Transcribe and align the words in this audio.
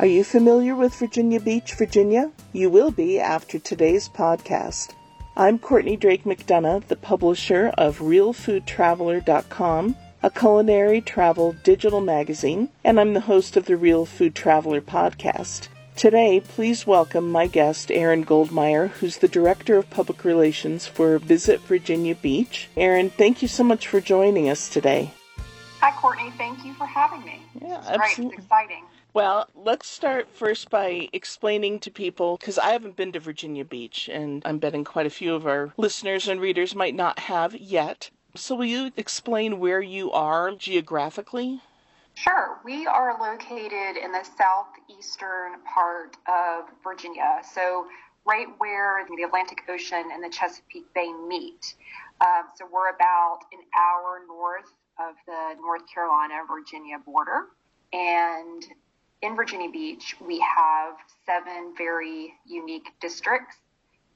Are 0.00 0.06
you 0.06 0.24
familiar 0.24 0.74
with 0.74 0.94
Virginia 0.94 1.38
Beach, 1.40 1.74
Virginia? 1.74 2.30
You 2.54 2.70
will 2.70 2.90
be 2.90 3.20
after 3.20 3.58
today's 3.58 4.08
podcast. 4.08 4.94
I'm 5.36 5.58
Courtney 5.58 5.98
Drake 5.98 6.24
McDonough, 6.24 6.86
the 6.86 6.96
publisher 6.96 7.74
of 7.76 7.98
RealFoodTraveler.com, 7.98 9.96
a 10.22 10.30
culinary 10.30 11.02
travel 11.02 11.54
digital 11.62 12.00
magazine, 12.00 12.70
and 12.82 12.98
I'm 12.98 13.12
the 13.12 13.20
host 13.20 13.58
of 13.58 13.66
the 13.66 13.76
Real 13.76 14.06
Food 14.06 14.34
Traveler 14.34 14.80
podcast. 14.80 15.68
Today, 15.96 16.40
please 16.40 16.86
welcome 16.86 17.30
my 17.30 17.46
guest, 17.46 17.90
Erin 17.90 18.24
Goldmeyer, 18.24 18.88
who's 18.88 19.18
the 19.18 19.28
Director 19.28 19.76
of 19.76 19.90
Public 19.90 20.24
Relations 20.24 20.86
for 20.86 21.18
Visit 21.18 21.60
Virginia 21.60 22.14
Beach. 22.14 22.70
Erin, 22.74 23.10
thank 23.10 23.42
you 23.42 23.48
so 23.48 23.64
much 23.64 23.86
for 23.86 24.00
joining 24.00 24.48
us 24.48 24.70
today. 24.70 25.12
Hi, 25.82 25.90
Courtney. 26.00 26.32
Thank 26.38 26.64
you 26.64 26.72
for 26.72 26.86
having 26.86 27.22
me. 27.22 27.42
Yeah, 27.60 27.82
absolutely. 27.86 27.98
Great. 27.98 28.38
It's 28.38 28.44
exciting. 28.44 28.84
Well, 29.12 29.48
let's 29.56 29.88
start 29.88 30.28
first 30.32 30.70
by 30.70 31.08
explaining 31.12 31.80
to 31.80 31.90
people, 31.90 32.36
because 32.36 32.58
I 32.58 32.70
haven't 32.70 32.94
been 32.94 33.10
to 33.12 33.18
Virginia 33.18 33.64
Beach, 33.64 34.08
and 34.08 34.40
I'm 34.44 34.58
betting 34.58 34.84
quite 34.84 35.06
a 35.06 35.10
few 35.10 35.34
of 35.34 35.48
our 35.48 35.72
listeners 35.76 36.28
and 36.28 36.40
readers 36.40 36.76
might 36.76 36.94
not 36.94 37.18
have 37.18 37.56
yet. 37.56 38.10
So, 38.36 38.54
will 38.54 38.66
you 38.66 38.92
explain 38.96 39.58
where 39.58 39.80
you 39.80 40.12
are 40.12 40.52
geographically? 40.52 41.60
Sure. 42.14 42.60
We 42.64 42.86
are 42.86 43.18
located 43.18 43.96
in 43.96 44.12
the 44.12 44.22
southeastern 44.22 45.60
part 45.74 46.16
of 46.28 46.66
Virginia. 46.84 47.40
So, 47.52 47.88
right 48.24 48.46
where 48.58 49.04
the 49.08 49.24
Atlantic 49.24 49.62
Ocean 49.68 50.10
and 50.12 50.22
the 50.22 50.30
Chesapeake 50.30 50.94
Bay 50.94 51.12
meet. 51.26 51.74
Um, 52.20 52.44
so, 52.54 52.68
we're 52.72 52.90
about 52.90 53.40
an 53.52 53.58
hour 53.76 54.20
north 54.28 54.72
of 55.00 55.16
the 55.26 55.60
North 55.60 55.82
Carolina 55.92 56.42
Virginia 56.48 56.98
border. 57.04 57.46
And 57.92 58.62
in 59.22 59.36
Virginia 59.36 59.70
Beach, 59.70 60.16
we 60.26 60.40
have 60.40 60.94
seven 61.26 61.74
very 61.76 62.34
unique 62.46 62.88
districts, 63.00 63.56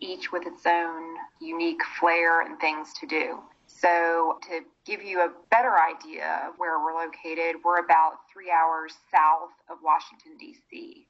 each 0.01 0.33
with 0.33 0.47
its 0.47 0.67
own 0.67 1.17
unique 1.41 1.83
flair 1.99 2.43
and 2.43 2.59
things 2.59 2.93
to 3.01 3.07
do. 3.07 3.39
So, 3.67 4.39
to 4.49 4.61
give 4.85 5.03
you 5.03 5.21
a 5.21 5.31
better 5.51 5.75
idea 5.79 6.43
of 6.49 6.55
where 6.59 6.79
we're 6.79 6.95
located, 6.95 7.57
we're 7.65 7.81
about 7.81 8.19
three 8.33 8.51
hours 8.51 8.95
south 9.11 9.51
of 9.71 9.79
Washington, 9.83 10.37
D.C. 10.39 11.07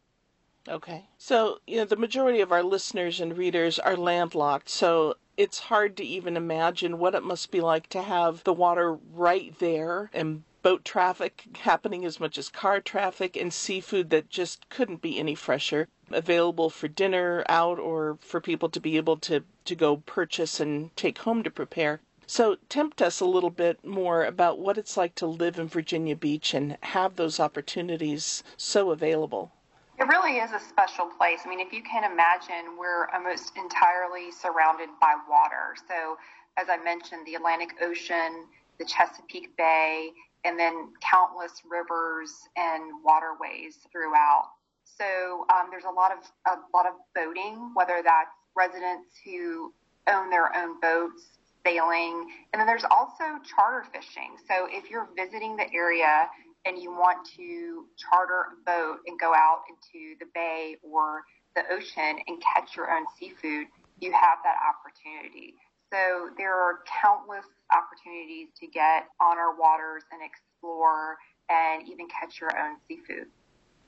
Okay. 0.69 1.05
So, 1.19 1.59
you 1.67 1.77
know, 1.77 1.85
the 1.85 1.97
majority 1.97 2.41
of 2.41 2.53
our 2.53 2.63
listeners 2.63 3.21
and 3.21 3.37
readers 3.37 3.79
are 3.79 3.97
landlocked, 3.97 4.69
so 4.69 5.17
it's 5.37 5.59
hard 5.59 5.97
to 5.97 6.05
even 6.05 6.37
imagine 6.37 6.99
what 6.99 7.15
it 7.15 7.23
must 7.23 7.51
be 7.51 7.61
like 7.61 7.89
to 7.89 8.03
have 8.03 8.45
the 8.45 8.53
water 8.53 8.93
right 8.93 9.57
there 9.59 10.11
and 10.15 10.45
boat 10.65 10.83
traffic 10.83 11.45
happening 11.61 12.07
as 12.07 12.19
much 12.19 12.39
as 12.39 12.49
car 12.49 12.81
traffic 12.81 13.37
and 13.37 13.53
seafood 13.53 14.09
that 14.09 14.31
just 14.31 14.67
couldn't 14.71 15.03
be 15.03 15.19
any 15.19 15.35
fresher 15.35 15.87
available 16.11 16.71
for 16.71 16.89
dinner 16.89 17.45
out 17.51 17.79
or 17.79 18.17
for 18.23 18.41
people 18.41 18.71
to 18.71 18.81
be 18.81 18.97
able 18.97 19.19
to, 19.19 19.45
to 19.67 19.75
go 19.75 19.99
purchase 19.99 20.61
and 20.61 20.97
take 20.97 21.19
home 21.19 21.43
to 21.43 21.51
prepare. 21.51 22.01
So, 22.27 22.57
tempt 22.71 23.03
us 23.03 23.21
a 23.21 23.27
little 23.27 23.51
bit 23.51 23.85
more 23.85 24.25
about 24.25 24.59
what 24.59 24.79
it's 24.79 24.97
like 24.97 25.15
to 25.17 25.27
live 25.27 25.59
in 25.59 25.69
Virginia 25.69 26.17
Beach 26.17 26.55
and 26.55 26.79
have 26.81 27.17
those 27.17 27.39
opportunities 27.39 28.43
so 28.57 28.91
available. 28.91 29.53
It 29.99 30.09
really 30.09 30.39
is 30.39 30.53
a 30.53 30.59
special 30.59 31.07
place. 31.19 31.41
I 31.45 31.51
mean, 31.51 31.61
if 31.61 31.75
you 31.75 31.83
can 31.83 32.11
imagine, 32.11 32.79
we're 32.79 33.09
almost 33.11 33.55
entirely 33.59 34.33
surrounded 34.33 34.89
by 34.99 35.15
water. 35.29 35.77
So, 35.87 36.17
as 36.57 36.71
I 36.71 36.79
mentioned, 36.83 37.27
the 37.27 37.35
Atlantic 37.35 37.75
Ocean, 37.83 38.47
the 38.79 38.87
Chesapeake 38.87 39.55
Bay, 39.59 40.13
and 40.45 40.59
then 40.59 40.89
countless 41.01 41.63
rivers 41.69 42.31
and 42.57 42.93
waterways 43.05 43.79
throughout. 43.91 44.51
So 44.85 45.47
um, 45.53 45.69
there's 45.71 45.85
a 45.85 45.91
lot 45.91 46.13
of 46.13 46.19
a 46.47 46.59
lot 46.75 46.87
of 46.87 46.95
boating, 47.15 47.73
whether 47.75 48.03
that's 48.05 48.31
residents 48.57 49.09
who 49.25 49.73
own 50.09 50.31
their 50.31 50.55
own 50.55 50.81
boats, 50.81 51.39
sailing, 51.65 52.31
and 52.53 52.61
then 52.61 52.67
there's 52.67 52.85
also 52.85 53.25
charter 53.45 53.85
fishing. 53.93 54.37
So 54.47 54.69
if 54.71 54.91
you're 54.91 55.09
visiting 55.17 55.57
the 55.57 55.73
area 55.73 56.29
and 56.67 56.79
you 56.79 56.91
want 56.91 57.27
to 57.37 57.87
charter 57.97 58.47
a 58.53 58.65
boat 58.65 58.99
and 59.07 59.19
go 59.19 59.35
out 59.35 59.63
into 59.69 60.17
the 60.21 60.27
bay 60.35 60.77
or 60.83 61.23
the 61.57 61.63
ocean 61.71 62.19
and 62.27 62.43
catch 62.43 62.77
your 62.77 62.91
own 62.91 63.05
seafood, 63.19 63.67
you 64.01 64.13
have 64.13 64.39
that 64.45 64.57
opportunity. 64.61 65.55
So 65.95 66.31
there 66.37 66.55
are 66.55 66.81
countless 67.03 67.45
opportunities 67.71 68.49
to 68.59 68.67
get 68.67 69.07
on 69.21 69.39
our 69.39 69.55
waters 69.57 70.03
and 70.11 70.21
explore 70.25 71.17
and 71.49 71.89
even 71.89 72.09
catch 72.09 72.41
your 72.41 72.51
own 72.59 72.79
seafood. 72.89 73.29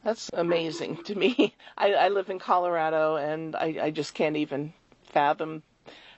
That's 0.05 0.31
amazing 0.33 1.03
to 1.03 1.17
me. 1.17 1.53
I, 1.77 1.95
I 1.95 2.09
live 2.11 2.31
in 2.31 2.39
Colorado 2.39 3.17
and 3.17 3.57
I, 3.57 3.77
I, 3.83 3.91
just 3.91 4.15
can't 4.15 4.37
even 4.37 4.73
fathom 5.03 5.65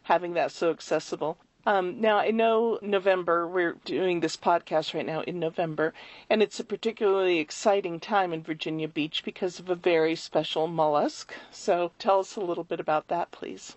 having 0.03 0.35
that 0.35 0.53
so 0.53 0.69
accessible. 0.69 1.39
Um, 1.65 2.03
now, 2.03 2.19
I 2.19 2.33
know 2.33 2.79
November, 2.83 3.49
we're 3.49 3.79
doing 3.87 4.21
this 4.21 4.37
podcast 4.37 4.93
right 4.93 5.07
now 5.07 5.23
in 5.23 5.39
November, 5.39 5.95
and 6.29 6.43
it's 6.43 6.61
a 6.61 6.65
particularly 6.65 7.39
exciting 7.39 7.99
time 7.99 8.35
in 8.35 8.43
Virginia 8.43 8.89
Beach 8.89 9.25
because 9.25 9.59
of 9.59 9.71
a 9.71 9.75
very 9.75 10.17
special 10.17 10.67
mollusk. 10.67 11.33
So 11.51 11.93
tell 11.99 12.21
us 12.21 12.37
a 12.37 12.41
little 12.41 12.65
bit 12.65 12.79
about 12.79 13.09
that, 13.09 13.31
please. 13.31 13.77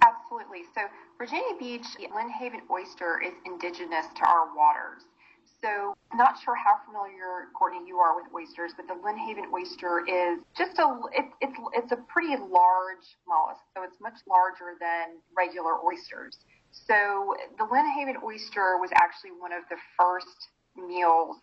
Absolutely. 0.00 0.62
So, 0.72 0.82
Virginia 1.18 1.58
Beach, 1.58 1.86
Lynnhaven 2.14 2.62
oyster 2.70 3.20
is 3.20 3.34
indigenous 3.44 4.06
to 4.14 4.22
our 4.24 4.54
waters. 4.54 5.02
So, 5.60 5.96
not 6.14 6.38
sure 6.38 6.54
how 6.54 6.78
familiar, 6.86 7.50
Courtney, 7.58 7.82
you 7.84 7.98
are 7.98 8.14
with 8.14 8.30
oysters, 8.32 8.70
but 8.76 8.86
the 8.86 8.94
Lynnhaven 8.94 9.52
oyster 9.52 10.06
is 10.06 10.38
just 10.56 10.78
a 10.78 10.86
it, 11.12 11.26
it's 11.40 11.58
it's 11.74 11.90
a 11.90 11.98
pretty 12.06 12.36
large 12.36 13.18
mollusk. 13.26 13.66
So 13.74 13.82
it's 13.82 13.98
much 14.00 14.14
larger 14.28 14.78
than 14.78 15.18
regular 15.36 15.82
oysters. 15.82 16.38
So 16.70 17.34
the 17.58 17.64
Lynnhaven 17.64 18.22
oyster 18.22 18.78
was 18.78 18.90
actually 18.94 19.32
one 19.32 19.52
of 19.52 19.64
the 19.68 19.76
first 19.98 20.54
meals 20.76 21.36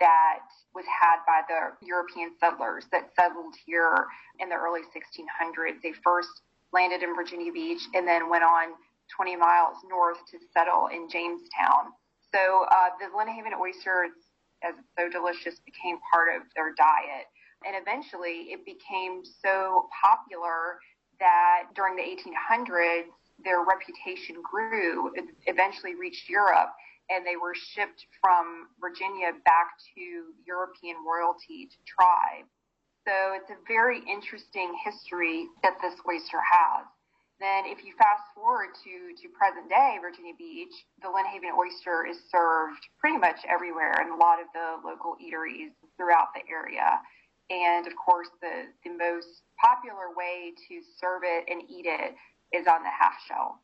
that 0.00 0.48
was 0.74 0.86
had 0.88 1.20
by 1.26 1.42
the 1.48 1.86
European 1.86 2.32
settlers 2.40 2.86
that 2.92 3.10
settled 3.14 3.54
here 3.66 4.06
in 4.40 4.48
the 4.48 4.54
early 4.54 4.80
1600s. 4.96 5.82
They 5.82 5.92
first 6.02 6.40
landed 6.72 7.02
in 7.02 7.14
Virginia 7.14 7.52
Beach 7.52 7.82
and 7.92 8.08
then 8.08 8.30
went 8.30 8.44
on 8.44 8.72
20 9.18 9.34
miles 9.34 9.76
north 9.90 10.18
to 10.30 10.38
settle 10.54 10.86
in 10.94 11.10
Jamestown. 11.10 11.90
So 12.32 12.66
uh, 12.70 12.94
the 13.02 13.10
Lynnhaven 13.10 13.58
oyster, 13.58 14.06
as 14.62 14.78
it's 14.78 14.94
so 14.96 15.10
delicious, 15.10 15.58
became 15.66 15.98
part 16.12 16.30
of 16.30 16.46
their 16.54 16.72
diet. 16.78 17.26
And 17.66 17.74
eventually 17.74 18.54
it 18.54 18.64
became 18.64 19.22
so 19.42 19.90
popular 19.90 20.78
that 21.18 21.74
during 21.74 21.96
the 21.96 22.06
1800s, 22.06 23.10
their 23.42 23.64
reputation 23.66 24.36
grew, 24.42 25.10
it 25.14 25.26
eventually 25.46 25.94
reached 25.94 26.28
Europe, 26.28 26.70
and 27.10 27.26
they 27.26 27.36
were 27.36 27.54
shipped 27.54 28.06
from 28.22 28.68
Virginia 28.80 29.32
back 29.44 29.74
to 29.94 30.34
European 30.46 30.96
royalty 31.02 31.66
to 31.66 31.78
try. 31.86 32.46
So 33.06 33.34
it's 33.34 33.50
a 33.50 33.56
very 33.66 34.00
interesting 34.06 34.76
history 34.84 35.46
that 35.62 35.78
this 35.80 35.94
oyster 36.06 36.38
has. 36.38 36.86
Then, 37.40 37.66
if 37.66 37.84
you 37.84 37.94
fast 37.96 38.22
forward 38.34 38.74
to, 38.82 39.14
to 39.22 39.28
present 39.30 39.68
day 39.68 39.96
Virginia 40.00 40.34
Beach, 40.36 40.74
the 41.02 41.08
Lynnhaven 41.08 41.56
oyster 41.56 42.04
is 42.04 42.18
served 42.30 42.82
pretty 42.98 43.16
much 43.16 43.38
everywhere 43.48 43.94
in 44.02 44.10
a 44.10 44.16
lot 44.16 44.40
of 44.40 44.46
the 44.52 44.82
local 44.84 45.14
eateries 45.22 45.70
throughout 45.96 46.34
the 46.34 46.42
area. 46.50 46.98
And 47.50 47.86
of 47.86 47.94
course, 47.94 48.28
the, 48.42 48.66
the 48.82 48.90
most 48.90 49.42
popular 49.62 50.10
way 50.16 50.52
to 50.68 50.80
serve 51.00 51.22
it 51.24 51.44
and 51.48 51.62
eat 51.70 51.86
it 51.86 52.14
is 52.52 52.66
on 52.66 52.82
the 52.82 52.90
half 52.90 53.14
shell. 53.26 53.60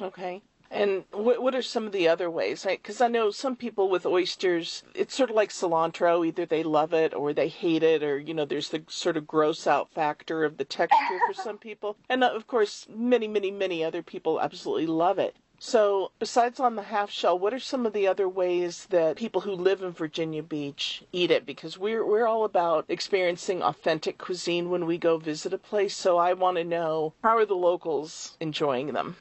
Okay. 0.00 0.42
And 0.72 1.04
what 1.10 1.42
what 1.42 1.56
are 1.56 1.62
some 1.62 1.86
of 1.86 1.92
the 1.92 2.06
other 2.06 2.30
ways? 2.30 2.64
Because 2.64 3.00
I, 3.00 3.06
I, 3.06 3.08
know 3.08 3.32
some 3.32 3.56
people 3.56 3.88
with 3.88 4.06
oysters, 4.06 4.84
it's 4.94 5.16
sort 5.16 5.28
of 5.28 5.34
like 5.34 5.50
cilantro. 5.50 6.24
Either 6.24 6.46
they 6.46 6.62
love 6.62 6.94
it 6.94 7.12
or 7.12 7.32
they 7.32 7.48
hate 7.48 7.82
it, 7.82 8.04
or 8.04 8.20
you 8.20 8.32
know, 8.32 8.44
there's 8.44 8.68
the 8.68 8.84
sort 8.86 9.16
of 9.16 9.26
gross 9.26 9.66
out 9.66 9.90
factor 9.90 10.44
of 10.44 10.58
the 10.58 10.64
texture 10.64 11.18
for 11.26 11.34
some 11.34 11.58
people, 11.58 11.96
and 12.08 12.22
uh, 12.22 12.28
of 12.28 12.46
course, 12.46 12.86
many, 12.88 13.26
many, 13.26 13.50
many 13.50 13.82
other 13.82 14.00
people 14.00 14.40
absolutely 14.40 14.86
love 14.86 15.18
it. 15.18 15.34
So, 15.58 16.12
besides 16.20 16.60
on 16.60 16.76
the 16.76 16.82
half 16.82 17.10
shell, 17.10 17.36
what 17.36 17.52
are 17.52 17.58
some 17.58 17.84
of 17.84 17.92
the 17.92 18.06
other 18.06 18.28
ways 18.28 18.86
that 18.90 19.16
people 19.16 19.40
who 19.40 19.52
live 19.52 19.82
in 19.82 19.90
Virginia 19.90 20.44
Beach 20.44 21.02
eat 21.10 21.32
it? 21.32 21.44
Because 21.44 21.76
we're 21.78 22.06
we're 22.06 22.28
all 22.28 22.44
about 22.44 22.84
experiencing 22.88 23.60
authentic 23.60 24.18
cuisine 24.18 24.70
when 24.70 24.86
we 24.86 24.98
go 24.98 25.18
visit 25.18 25.52
a 25.52 25.58
place. 25.58 25.96
So, 25.96 26.16
I 26.16 26.32
want 26.32 26.58
to 26.58 26.64
know 26.64 27.14
how 27.24 27.36
are 27.36 27.44
the 27.44 27.56
locals 27.56 28.36
enjoying 28.38 28.92
them. 28.92 29.16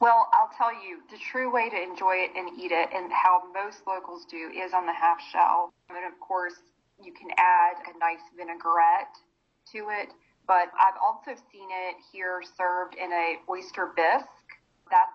Well, 0.00 0.28
I'll 0.32 0.48
tell 0.56 0.72
you, 0.72 1.04
the 1.10 1.18
true 1.18 1.52
way 1.52 1.68
to 1.68 1.76
enjoy 1.76 2.24
it 2.24 2.30
and 2.34 2.48
eat 2.58 2.72
it, 2.72 2.88
and 2.94 3.12
how 3.12 3.42
most 3.52 3.84
locals 3.86 4.24
do, 4.24 4.48
is 4.48 4.72
on 4.72 4.86
the 4.86 4.94
half 4.94 5.20
shell. 5.20 5.74
And 5.90 6.10
of 6.10 6.18
course, 6.20 6.56
you 7.04 7.12
can 7.12 7.28
add 7.36 7.84
a 7.84 7.98
nice 7.98 8.24
vinaigrette 8.34 9.12
to 9.72 9.92
it. 10.00 10.08
But 10.48 10.72
I've 10.72 10.96
also 11.04 11.36
seen 11.52 11.68
it 11.68 11.96
here 12.10 12.40
served 12.56 12.96
in 12.96 13.12
a 13.12 13.44
oyster 13.48 13.92
bisque. 13.94 14.50
That's 14.90 15.12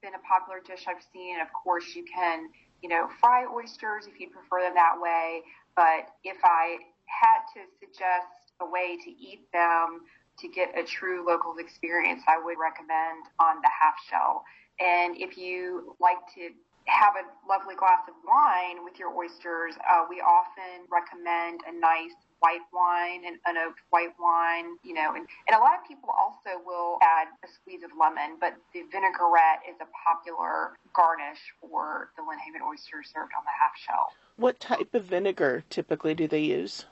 been 0.00 0.14
a 0.14 0.24
popular 0.24 0.64
dish 0.64 0.88
I've 0.88 1.04
seen. 1.12 1.40
Of 1.40 1.52
course, 1.52 1.94
you 1.94 2.04
can, 2.08 2.48
you 2.80 2.88
know, 2.88 3.08
fry 3.20 3.44
oysters 3.44 4.08
if 4.08 4.18
you 4.18 4.30
prefer 4.30 4.62
them 4.64 4.74
that 4.74 4.96
way. 4.96 5.42
But 5.76 6.08
if 6.24 6.38
I 6.42 6.78
had 7.04 7.44
to 7.54 7.68
suggest 7.78 8.56
a 8.60 8.66
way 8.66 8.96
to 9.04 9.10
eat 9.10 9.52
them 9.52 10.00
to 10.40 10.48
get 10.48 10.76
a 10.78 10.84
true 10.84 11.26
local 11.26 11.56
experience, 11.58 12.22
I 12.26 12.42
would 12.42 12.56
recommend 12.58 13.26
on 13.40 13.60
the 13.62 13.70
half 13.70 13.94
shell. 14.08 14.44
And 14.80 15.16
if 15.16 15.36
you 15.36 15.96
like 16.00 16.18
to 16.34 16.50
have 16.86 17.14
a 17.20 17.24
lovely 17.46 17.74
glass 17.74 18.00
of 18.08 18.14
wine 18.26 18.84
with 18.84 18.98
your 18.98 19.12
oysters, 19.12 19.74
uh, 19.84 20.04
we 20.08 20.20
often 20.20 20.88
recommend 20.88 21.60
a 21.68 21.72
nice 21.72 22.16
white 22.40 22.64
wine 22.72 23.22
and 23.26 23.36
unoaked 23.46 23.82
white 23.90 24.14
wine, 24.18 24.78
you 24.84 24.94
know, 24.94 25.10
and, 25.14 25.26
and 25.48 25.56
a 25.56 25.58
lot 25.58 25.74
of 25.74 25.86
people 25.86 26.08
also 26.18 26.62
will 26.64 26.98
add 27.02 27.28
a 27.44 27.48
squeeze 27.48 27.82
of 27.82 27.90
lemon, 27.98 28.38
but 28.40 28.54
the 28.72 28.82
vinaigrette 28.92 29.60
is 29.68 29.76
a 29.80 29.88
popular 30.06 30.78
garnish 30.94 31.42
for 31.60 32.10
the 32.16 32.22
Lynnhaven 32.22 32.64
oysters 32.64 33.10
served 33.12 33.32
on 33.36 33.44
the 33.44 33.52
half 33.52 33.76
shell. 33.76 34.08
What 34.36 34.60
type 34.60 34.94
of 34.94 35.04
vinegar 35.04 35.64
typically 35.68 36.14
do 36.14 36.28
they 36.28 36.42
use? 36.42 36.86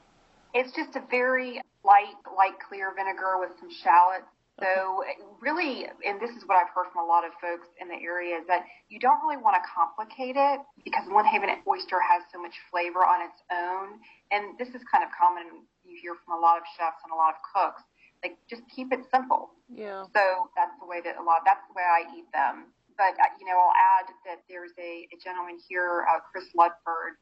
It's 0.53 0.73
just 0.75 0.95
a 0.95 1.03
very 1.09 1.61
light, 1.87 2.19
light 2.35 2.59
clear 2.59 2.91
vinegar 2.91 3.39
with 3.39 3.55
some 3.59 3.71
shallots 3.71 4.27
so 4.57 5.05
really, 5.37 5.85
and 6.01 6.17
this 6.17 6.33
is 6.33 6.41
what 6.49 6.57
I've 6.57 6.73
heard 6.73 6.89
from 6.89 7.05
a 7.05 7.07
lot 7.07 7.21
of 7.21 7.29
folks 7.37 7.69
in 7.77 7.85
the 7.85 7.99
area, 8.01 8.41
is 8.41 8.45
that 8.49 8.65
you 8.89 8.97
don't 8.97 9.21
really 9.21 9.37
want 9.37 9.53
to 9.53 9.63
complicate 9.69 10.33
it 10.33 10.59
because 10.81 11.05
Lynnhaven 11.05 11.53
oyster 11.69 12.01
has 12.01 12.25
so 12.33 12.41
much 12.41 12.57
flavor 12.73 13.05
on 13.05 13.21
its 13.21 13.37
own. 13.53 14.01
And 14.33 14.57
this 14.57 14.73
is 14.73 14.81
kind 14.89 15.05
of 15.05 15.13
common 15.13 15.61
you 15.85 15.93
hear 16.01 16.17
from 16.25 16.41
a 16.41 16.41
lot 16.41 16.57
of 16.57 16.65
chefs 16.73 17.05
and 17.05 17.13
a 17.13 17.17
lot 17.17 17.37
of 17.37 17.39
cooks. 17.45 17.85
Like 18.25 18.41
just 18.49 18.65
keep 18.73 18.89
it 18.89 19.05
simple. 19.13 19.53
Yeah. 19.69 20.09
So 20.09 20.49
that's 20.57 20.73
the 20.81 20.89
way 20.89 21.05
that 21.05 21.21
a 21.21 21.23
lot. 21.23 21.45
That's 21.45 21.61
the 21.69 21.77
way 21.77 21.85
I 21.85 22.09
eat 22.17 22.25
them. 22.33 22.73
But 22.97 23.13
uh, 23.21 23.29
you 23.37 23.45
know, 23.45 23.61
I'll 23.61 23.77
add 23.77 24.09
that 24.25 24.41
there's 24.49 24.73
a, 24.81 25.05
a 25.13 25.17
gentleman 25.21 25.61
here, 25.69 26.09
uh, 26.09 26.17
Chris 26.33 26.49
Ludford, 26.57 27.21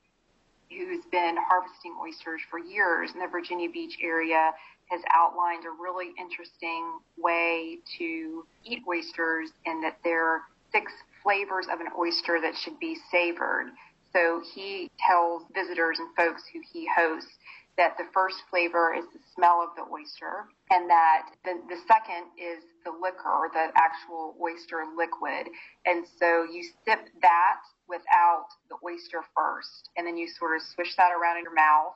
who's 0.70 1.06
been 1.12 1.36
harvesting 1.38 1.96
oysters 2.02 2.42
for 2.50 2.60
years 2.60 3.12
in 3.14 3.20
the 3.20 3.28
Virginia 3.28 3.70
Beach 3.70 3.98
area 4.02 4.52
has 4.90 5.02
outlined 5.16 5.66
a 5.66 5.82
really 5.82 6.14
interesting 6.20 7.00
way 7.18 7.80
to 7.98 8.46
eat 8.64 8.84
oysters 8.88 9.50
and 9.66 9.84
that 9.84 9.98
there 10.04 10.26
are 10.26 10.42
six 10.72 10.92
flavors 11.24 11.68
of 11.72 11.80
an 11.80 11.88
oyster 11.98 12.40
that 12.42 12.56
should 12.56 12.80
be 12.80 12.98
savored. 13.12 13.68
So 14.14 14.42
he 14.54 14.90
tells 15.06 15.44
visitors 15.54 16.00
and 16.00 16.16
folks 16.16 16.44
who 16.54 16.62
he 16.72 16.88
hosts 16.88 17.32
that 17.78 17.98
the 17.98 18.06
first 18.14 18.38
flavor 18.50 18.94
is 18.94 19.04
the 19.12 19.20
smell 19.36 19.60
of 19.62 19.76
the 19.76 19.92
oyster 19.92 20.48
and 20.70 20.90
that 20.90 21.30
the, 21.44 21.60
the 21.68 21.78
second 21.88 22.32
is 22.40 22.64
the 22.86 22.92
liquor 22.92 23.50
the 23.54 23.68
actual 23.76 24.36
oyster 24.42 24.84
liquid. 24.96 25.52
And 25.86 26.06
so 26.20 26.44
you 26.44 26.64
sip 26.86 27.10
that 27.22 27.60
without 27.88 28.48
the 28.70 28.76
oyster 28.86 29.22
first 29.36 29.90
and 29.98 30.06
then 30.06 30.18
you 30.18 30.28
sort 30.28 30.56
of 30.56 30.62
swish 30.62 30.96
that 30.96 31.12
around 31.12 31.38
in 31.38 31.44
your 31.44 31.54
mouth 31.54 31.94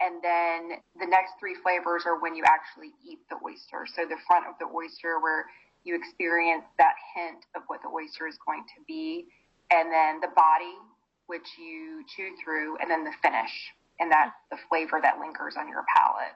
and 0.00 0.22
then 0.22 0.80
the 0.98 1.06
next 1.06 1.36
three 1.38 1.54
flavors 1.62 2.04
are 2.06 2.20
when 2.20 2.34
you 2.34 2.44
actually 2.46 2.96
eat 3.04 3.20
the 3.28 3.36
oyster. 3.44 3.84
So 3.84 4.08
the 4.08 4.16
front 4.26 4.46
of 4.48 4.54
the 4.58 4.66
oyster 4.72 5.20
where 5.20 5.46
you 5.84 5.94
experience 5.94 6.64
that 6.78 6.94
hint 7.14 7.44
of 7.56 7.62
what 7.66 7.82
the 7.82 7.90
oyster 7.90 8.26
is 8.26 8.38
going 8.46 8.64
to 8.74 8.80
be, 8.86 9.26
and 9.70 9.92
then 9.92 10.20
the 10.20 10.30
body, 10.34 10.78
which 11.26 11.46
you 11.58 12.04
chew 12.14 12.30
through, 12.42 12.78
and 12.78 12.90
then 12.90 13.04
the 13.04 13.12
finish, 13.22 13.50
and 13.98 14.10
that's 14.10 14.34
the 14.50 14.58
flavor 14.68 15.00
that 15.02 15.18
lingers 15.18 15.56
on 15.58 15.68
your 15.68 15.84
palate. 15.90 16.34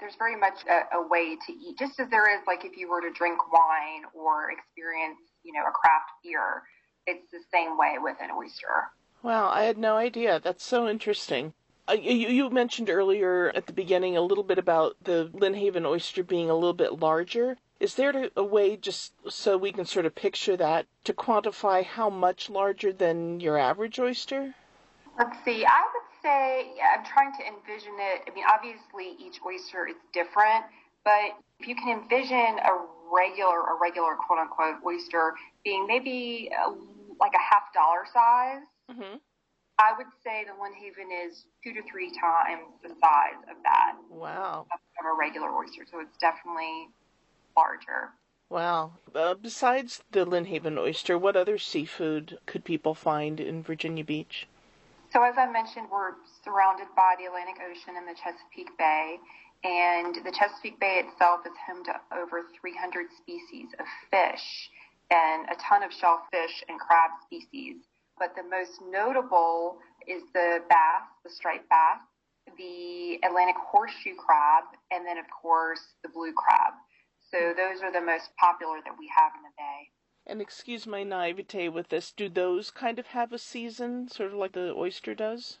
There's 0.00 0.16
very 0.16 0.36
much 0.36 0.64
a, 0.68 0.96
a 0.96 1.02
way 1.08 1.36
to 1.36 1.52
eat, 1.52 1.78
just 1.78 2.00
as 2.00 2.08
there 2.10 2.28
is 2.28 2.40
like 2.46 2.64
if 2.64 2.76
you 2.76 2.88
were 2.88 3.00
to 3.00 3.12
drink 3.12 3.38
wine 3.52 4.04
or 4.14 4.50
experience, 4.50 5.20
you 5.44 5.52
know, 5.52 5.64
a 5.64 5.72
craft 5.72 6.12
beer. 6.22 6.62
It's 7.10 7.30
the 7.30 7.40
same 7.50 7.78
way 7.78 7.96
with 7.98 8.18
an 8.20 8.30
oyster. 8.30 8.90
Wow, 9.22 9.48
I 9.48 9.62
had 9.62 9.78
no 9.78 9.96
idea. 9.96 10.40
That's 10.44 10.62
so 10.62 10.86
interesting. 10.86 11.54
Uh, 11.88 11.94
you, 11.94 12.28
you, 12.28 12.50
mentioned 12.50 12.90
earlier 12.90 13.50
at 13.54 13.66
the 13.66 13.72
beginning 13.72 14.14
a 14.14 14.20
little 14.20 14.44
bit 14.44 14.58
about 14.58 14.94
the 15.02 15.30
Lynnhaven 15.32 15.86
oyster 15.86 16.22
being 16.22 16.50
a 16.50 16.54
little 16.54 16.74
bit 16.74 17.00
larger. 17.00 17.56
Is 17.80 17.94
there 17.94 18.28
a 18.36 18.44
way, 18.44 18.76
just 18.76 19.14
so 19.30 19.56
we 19.56 19.72
can 19.72 19.86
sort 19.86 20.04
of 20.04 20.14
picture 20.14 20.54
that, 20.58 20.84
to 21.04 21.14
quantify 21.14 21.82
how 21.82 22.10
much 22.10 22.50
larger 22.50 22.92
than 22.92 23.40
your 23.40 23.56
average 23.56 23.98
oyster? 23.98 24.54
Let's 25.18 25.42
see. 25.46 25.64
I 25.64 25.80
would 25.80 26.08
say 26.22 26.74
I'm 26.94 27.06
trying 27.06 27.32
to 27.38 27.46
envision 27.46 27.94
it. 27.98 28.28
I 28.28 28.34
mean, 28.34 28.44
obviously 28.52 29.16
each 29.18 29.40
oyster 29.46 29.86
is 29.86 29.96
different, 30.12 30.66
but 31.04 31.40
if 31.58 31.66
you 31.66 31.74
can 31.74 32.00
envision 32.02 32.58
a 32.58 32.84
regular, 33.10 33.60
a 33.60 33.78
regular 33.80 34.14
quote 34.16 34.40
unquote 34.40 34.76
oyster 34.84 35.32
being 35.64 35.86
maybe 35.86 36.50
a, 36.52 36.97
like 37.20 37.32
a 37.34 37.42
half 37.42 37.72
dollar 37.74 38.04
size. 38.12 38.66
Mm-hmm 38.90 39.16
I 39.78 39.92
would 39.96 40.08
say 40.24 40.44
the 40.44 40.58
Lynnhaven 40.58 41.28
is 41.28 41.44
two 41.62 41.72
to 41.72 41.82
three 41.88 42.10
times 42.10 42.66
the 42.82 42.88
size 42.88 43.38
of 43.48 43.56
that. 43.62 43.94
Wow. 44.10 44.66
Of, 44.72 44.80
of 45.00 45.06
a 45.06 45.16
regular 45.16 45.50
oyster, 45.50 45.86
so 45.90 46.00
it's 46.00 46.18
definitely 46.18 46.88
larger. 47.56 48.10
Wow. 48.50 48.94
Uh, 49.14 49.34
besides 49.34 50.02
the 50.10 50.26
Lynnhaven 50.26 50.78
oyster, 50.78 51.16
what 51.16 51.36
other 51.36 51.58
seafood 51.58 52.38
could 52.46 52.64
people 52.64 52.94
find 52.94 53.38
in 53.38 53.62
Virginia 53.62 54.02
Beach? 54.02 54.48
So, 55.12 55.22
as 55.22 55.38
I 55.38 55.46
mentioned, 55.50 55.86
we're 55.92 56.12
surrounded 56.44 56.88
by 56.96 57.14
the 57.18 57.26
Atlantic 57.26 57.62
Ocean 57.62 57.94
and 57.96 58.08
the 58.08 58.18
Chesapeake 58.18 58.76
Bay, 58.78 59.18
and 59.62 60.16
the 60.24 60.32
Chesapeake 60.32 60.80
Bay 60.80 61.04
itself 61.06 61.46
is 61.46 61.52
home 61.66 61.84
to 61.84 61.94
over 62.18 62.42
300 62.60 63.06
species 63.16 63.68
of 63.78 63.86
fish 64.10 64.70
and 65.10 65.46
a 65.50 65.56
ton 65.56 65.82
of 65.82 65.92
shellfish 65.92 66.64
and 66.68 66.78
crab 66.78 67.10
species 67.24 67.76
but 68.18 68.34
the 68.34 68.42
most 68.42 68.80
notable 68.90 69.78
is 70.06 70.22
the 70.34 70.60
bass, 70.68 71.06
the 71.24 71.30
striped 71.30 71.68
bass, 71.68 72.00
the 72.56 73.18
Atlantic 73.24 73.56
horseshoe 73.56 74.16
crab, 74.16 74.64
and 74.90 75.06
then, 75.06 75.18
of 75.18 75.26
course, 75.30 75.80
the 76.02 76.08
blue 76.08 76.32
crab. 76.32 76.74
So 77.30 77.54
those 77.56 77.82
are 77.82 77.92
the 77.92 78.00
most 78.00 78.30
popular 78.36 78.80
that 78.84 78.98
we 78.98 79.10
have 79.16 79.32
in 79.36 79.42
the 79.42 79.54
bay. 79.56 79.90
And 80.26 80.40
excuse 80.42 80.86
my 80.86 81.04
naivete 81.04 81.68
with 81.68 81.88
this, 81.88 82.12
do 82.12 82.28
those 82.28 82.70
kind 82.70 82.98
of 82.98 83.08
have 83.08 83.32
a 83.32 83.38
season, 83.38 84.08
sort 84.08 84.32
of 84.32 84.38
like 84.38 84.52
the 84.52 84.74
oyster 84.74 85.14
does? 85.14 85.58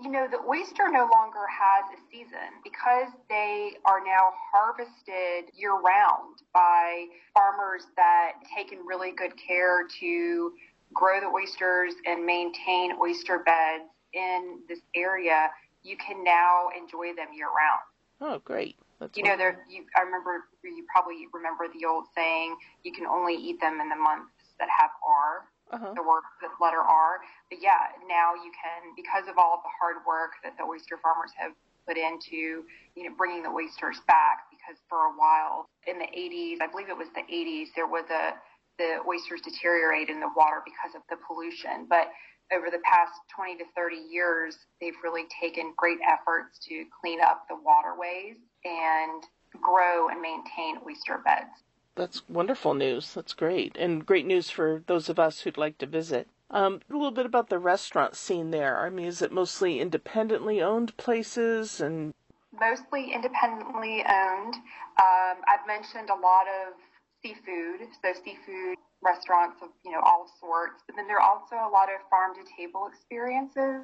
You 0.00 0.10
know, 0.10 0.28
the 0.30 0.38
oyster 0.48 0.88
no 0.88 1.08
longer 1.12 1.44
has 1.50 1.84
a 1.92 1.98
season 2.10 2.62
because 2.62 3.08
they 3.28 3.72
are 3.84 3.98
now 3.98 4.30
harvested 4.52 5.52
year 5.56 5.74
round 5.74 6.38
by 6.54 7.06
farmers 7.34 7.86
that 7.96 8.32
take 8.54 8.72
in 8.72 8.78
really 8.86 9.10
good 9.10 9.32
care 9.36 9.86
to 10.00 10.52
grow 10.94 11.20
the 11.20 11.26
oysters 11.26 11.94
and 12.06 12.24
maintain 12.24 12.92
oyster 13.00 13.40
beds 13.44 13.90
in 14.14 14.60
this 14.68 14.80
area, 14.94 15.50
you 15.82 15.96
can 15.96 16.22
now 16.24 16.68
enjoy 16.76 17.14
them 17.14 17.28
year 17.34 17.48
round. 17.48 17.82
Oh, 18.20 18.38
great. 18.44 18.76
That's 19.00 19.16
you 19.16 19.22
know, 19.22 19.36
there. 19.36 19.64
You, 19.70 19.84
I 19.96 20.02
remember 20.02 20.44
you 20.64 20.84
probably 20.92 21.26
remember 21.32 21.66
the 21.68 21.86
old 21.86 22.06
saying, 22.16 22.56
"You 22.82 22.92
can 22.92 23.06
only 23.06 23.34
eat 23.34 23.60
them 23.60 23.80
in 23.80 23.88
the 23.88 23.96
months 23.96 24.32
that 24.58 24.68
have 24.76 24.90
R." 25.06 25.46
Uh-huh. 25.70 25.92
The 25.94 26.02
word, 26.02 26.24
the 26.40 26.48
letter 26.60 26.80
R. 26.80 27.20
But 27.50 27.60
yeah, 27.60 27.92
now 28.08 28.32
you 28.34 28.52
can 28.56 28.96
because 28.96 29.28
of 29.28 29.36
all 29.36 29.60
of 29.60 29.62
the 29.62 29.72
hard 29.76 30.00
work 30.06 30.40
that 30.42 30.56
the 30.56 30.64
oyster 30.64 30.96
farmers 31.02 31.30
have 31.36 31.52
put 31.86 31.96
into, 31.96 32.64
you 32.96 33.04
know, 33.04 33.14
bringing 33.16 33.42
the 33.42 33.52
oysters 33.52 34.00
back. 34.06 34.48
Because 34.48 34.80
for 34.88 35.08
a 35.08 35.14
while 35.16 35.68
in 35.86 35.98
the 35.98 36.08
80s, 36.08 36.60
I 36.60 36.68
believe 36.68 36.88
it 36.88 36.96
was 36.96 37.08
the 37.12 37.24
80s, 37.24 37.68
there 37.76 37.88
was 37.88 38.04
a 38.08 38.36
the 38.78 39.02
oysters 39.06 39.42
deteriorate 39.42 40.08
in 40.08 40.20
the 40.20 40.30
water 40.36 40.62
because 40.64 40.94
of 40.94 41.02
the 41.10 41.16
pollution. 41.26 41.86
But 41.90 42.08
over 42.54 42.70
the 42.70 42.78
past 42.84 43.12
20 43.34 43.58
to 43.58 43.64
30 43.76 43.96
years, 44.08 44.56
they've 44.80 44.96
really 45.02 45.26
taken 45.40 45.74
great 45.76 45.98
efforts 46.06 46.58
to 46.68 46.84
clean 47.00 47.20
up 47.20 47.44
the 47.48 47.56
waterways 47.56 48.36
and 48.64 49.22
grow 49.60 50.08
and 50.08 50.22
maintain 50.22 50.78
oyster 50.86 51.20
beds. 51.24 51.50
That's 51.98 52.22
wonderful 52.28 52.74
news. 52.74 53.12
That's 53.12 53.34
great. 53.34 53.76
And 53.76 54.06
great 54.06 54.24
news 54.24 54.50
for 54.50 54.84
those 54.86 55.08
of 55.08 55.18
us 55.18 55.40
who'd 55.40 55.58
like 55.58 55.78
to 55.78 55.86
visit. 55.86 56.28
Um, 56.48 56.80
a 56.88 56.92
little 56.92 57.10
bit 57.10 57.26
about 57.26 57.48
the 57.48 57.58
restaurant 57.58 58.14
scene 58.14 58.52
there. 58.52 58.78
I 58.78 58.88
mean, 58.88 59.06
is 59.06 59.20
it 59.20 59.32
mostly 59.32 59.80
independently 59.80 60.62
owned 60.62 60.96
places 60.96 61.80
and 61.80 62.14
mostly 62.54 63.12
independently 63.12 64.04
owned. 64.08 64.54
Um, 64.94 65.42
I've 65.50 65.66
mentioned 65.66 66.08
a 66.08 66.14
lot 66.14 66.46
of 66.46 66.74
seafood, 67.20 67.90
so 68.00 68.14
seafood 68.14 68.78
restaurants 69.02 69.58
of 69.60 69.70
you 69.84 69.90
know 69.90 70.00
all 70.00 70.30
sorts. 70.38 70.84
But 70.86 70.94
then 70.94 71.08
there 71.08 71.18
are 71.18 71.28
also 71.28 71.56
a 71.56 71.70
lot 71.70 71.88
of 71.90 71.98
farm 72.08 72.32
to 72.38 72.46
table 72.56 72.86
experiences. 72.86 73.82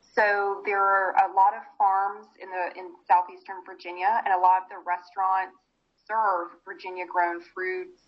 So 0.00 0.62
there 0.64 0.80
are 0.80 1.12
a 1.12 1.28
lot 1.36 1.52
of 1.52 1.60
farms 1.76 2.26
in 2.40 2.48
the 2.48 2.72
in 2.80 2.96
southeastern 3.06 3.60
Virginia, 3.66 4.22
and 4.24 4.32
a 4.32 4.40
lot 4.40 4.62
of 4.62 4.68
the 4.72 4.80
restaurants 4.80 5.60
serve 6.06 6.48
Virginia 6.64 7.04
grown 7.06 7.40
fruits 7.54 8.00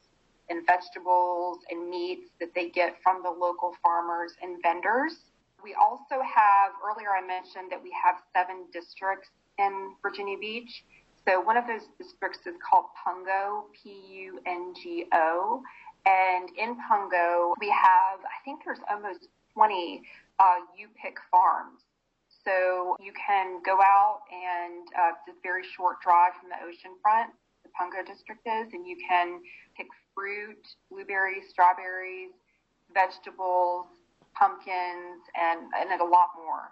and 0.49 0.67
vegetables 0.67 1.59
and 1.71 1.89
meats 1.89 2.31
that 2.41 2.55
they 2.55 2.69
get 2.71 2.97
from 3.03 3.23
the 3.23 3.31
local 3.31 3.75
farmers 3.83 4.33
and 4.43 4.63
vendors. 4.63 5.15
We 5.63 5.75
also 5.75 6.21
have 6.23 6.73
earlier 6.85 7.11
I 7.11 7.25
mentioned 7.27 7.71
that 7.71 7.83
we 7.83 7.95
have 8.03 8.17
seven 8.35 8.67
districts 8.73 9.31
in 9.59 9.95
Virginia 10.03 10.37
Beach. 10.39 10.85
So 11.27 11.41
one 11.41 11.57
of 11.57 11.67
those 11.67 11.87
districts 11.99 12.41
is 12.47 12.55
called 12.69 12.87
Pungo, 12.99 13.65
P-U-N-G-O. 13.83 15.63
And 16.05 16.49
in 16.59 16.77
Pungo, 16.91 17.55
we 17.61 17.69
have, 17.71 18.19
I 18.27 18.39
think 18.45 18.63
there's 18.65 18.81
almost 18.91 19.29
20 19.55 20.03
uh, 20.41 20.45
U-pick 20.77 21.17
farms. 21.31 21.83
So 22.45 22.97
you 22.99 23.13
can 23.15 23.63
go 23.65 23.79
out 23.79 24.23
and 24.33 24.89
uh, 24.99 25.15
it's 25.15 25.39
a 25.39 25.41
very 25.45 25.63
short 25.77 26.01
drive 26.03 26.33
from 26.41 26.51
the 26.51 26.59
ocean 26.67 26.99
front, 27.01 27.31
the 27.73 27.85
Pungo 27.85 28.07
district 28.07 28.47
is, 28.47 28.73
and 28.73 28.87
you 28.87 28.97
can 29.09 29.41
pick 29.76 29.87
fruit, 30.14 30.61
blueberries, 30.91 31.49
strawberries, 31.49 32.31
vegetables, 32.93 33.87
pumpkins, 34.37 35.25
and, 35.37 35.61
and 35.76 36.00
a 36.00 36.05
lot 36.05 36.37
more. 36.37 36.69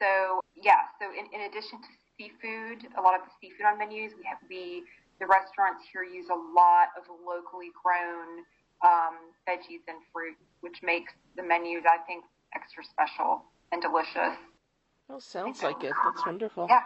So 0.00 0.40
yeah, 0.54 0.90
so 1.00 1.10
in, 1.10 1.26
in 1.34 1.46
addition 1.50 1.78
to 1.82 1.90
seafood, 2.18 2.86
a 2.98 3.02
lot 3.02 3.18
of 3.18 3.26
the 3.26 3.32
seafood 3.40 3.66
on 3.66 3.78
menus, 3.78 4.12
we 4.16 4.24
have 4.26 4.38
we 4.48 4.84
the 5.20 5.26
restaurants 5.26 5.86
here 5.92 6.02
use 6.02 6.26
a 6.26 6.34
lot 6.34 6.90
of 6.98 7.06
locally 7.22 7.70
grown 7.70 8.42
um, 8.82 9.30
veggies 9.46 9.86
and 9.86 10.02
fruit, 10.12 10.34
which 10.60 10.82
makes 10.82 11.12
the 11.36 11.42
menus, 11.42 11.84
I 11.86 12.02
think, 12.04 12.24
extra 12.54 12.82
special 12.82 13.44
and 13.70 13.80
delicious. 13.80 14.34
Well, 15.08 15.20
sounds 15.20 15.62
like 15.62 15.84
it. 15.84 15.92
That's 16.04 16.26
wonderful. 16.26 16.66
Yeah. 16.68 16.82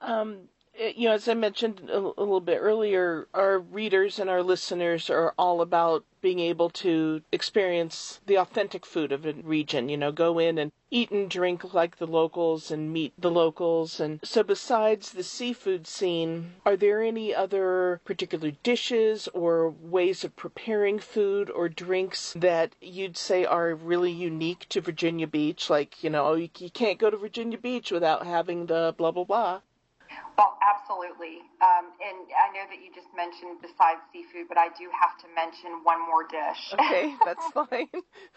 Um, 0.00 0.48
Uh, 0.80 0.92
you 0.94 1.08
know, 1.08 1.14
as 1.14 1.28
I 1.28 1.34
mentioned 1.34 1.90
a, 1.90 1.98
a, 1.98 2.22
little 2.22 2.40
bit 2.40 2.58
earlier, 2.60 3.26
our 3.34 3.58
readers 3.58 4.18
and 4.18 4.30
our 4.30 4.42
listeners 4.42 5.10
are 5.10 5.34
all 5.36 5.60
about 5.60 6.04
being 6.20 6.38
able 6.38 6.70
to 6.70 7.22
experience 7.32 8.20
the 8.26 8.36
authentic 8.36 8.86
food 8.86 9.10
of 9.12 9.26
a 9.26 9.32
region, 9.32 9.88
you 9.88 9.96
know, 9.96 10.12
go 10.12 10.38
in 10.38 10.58
and 10.58 10.70
eat 10.90 11.10
and 11.10 11.30
drink 11.30 11.74
like 11.74 11.96
the 11.96 12.06
locals 12.06 12.70
and 12.70 12.92
meet 12.92 13.12
the 13.18 13.30
locals. 13.30 14.00
And 14.00 14.20
so, 14.22 14.42
besides 14.42 15.12
the 15.12 15.22
seafood 15.22 15.86
scene, 15.86 16.54
are 16.64 16.76
there 16.76 17.02
any 17.02 17.34
other 17.34 18.00
particular 18.04 18.52
dishes 18.62 19.28
or 19.34 19.70
ways 19.70 20.24
of 20.24 20.36
preparing 20.36 20.98
food 20.98 21.50
or 21.50 21.68
drinks 21.68 22.34
that 22.34 22.74
you'd 22.80 23.16
say 23.16 23.44
are 23.44 23.74
really 23.74 24.12
unique 24.12 24.66
to 24.70 24.80
Virginia 24.80 25.26
Beach? 25.26 25.70
Like, 25.70 26.02
you 26.02 26.10
know, 26.10 26.26
oh, 26.26 26.34
you, 26.34 26.50
you 26.58 26.70
can't 26.70 26.98
go 26.98 27.10
to 27.10 27.16
Virginia 27.16 27.58
Beach 27.58 27.90
without 27.90 28.26
having 28.26 28.66
the 28.66 28.94
blah, 28.96 29.10
blah, 29.10 29.24
blah. 29.24 29.60
Well, 30.36 30.58
absolutely. 30.62 31.42
Um, 31.58 31.90
and 31.98 32.30
I 32.30 32.52
know 32.54 32.64
that 32.70 32.78
you 32.78 32.94
just 32.94 33.10
mentioned 33.14 33.58
besides 33.58 34.00
seafood, 34.12 34.46
but 34.46 34.58
I 34.58 34.68
do 34.78 34.86
have 34.94 35.18
to 35.22 35.26
mention 35.34 35.82
one 35.82 35.98
more 36.06 36.26
dish. 36.26 36.62
Okay, 36.74 37.14
that's 37.26 37.46
fine. 37.52 37.90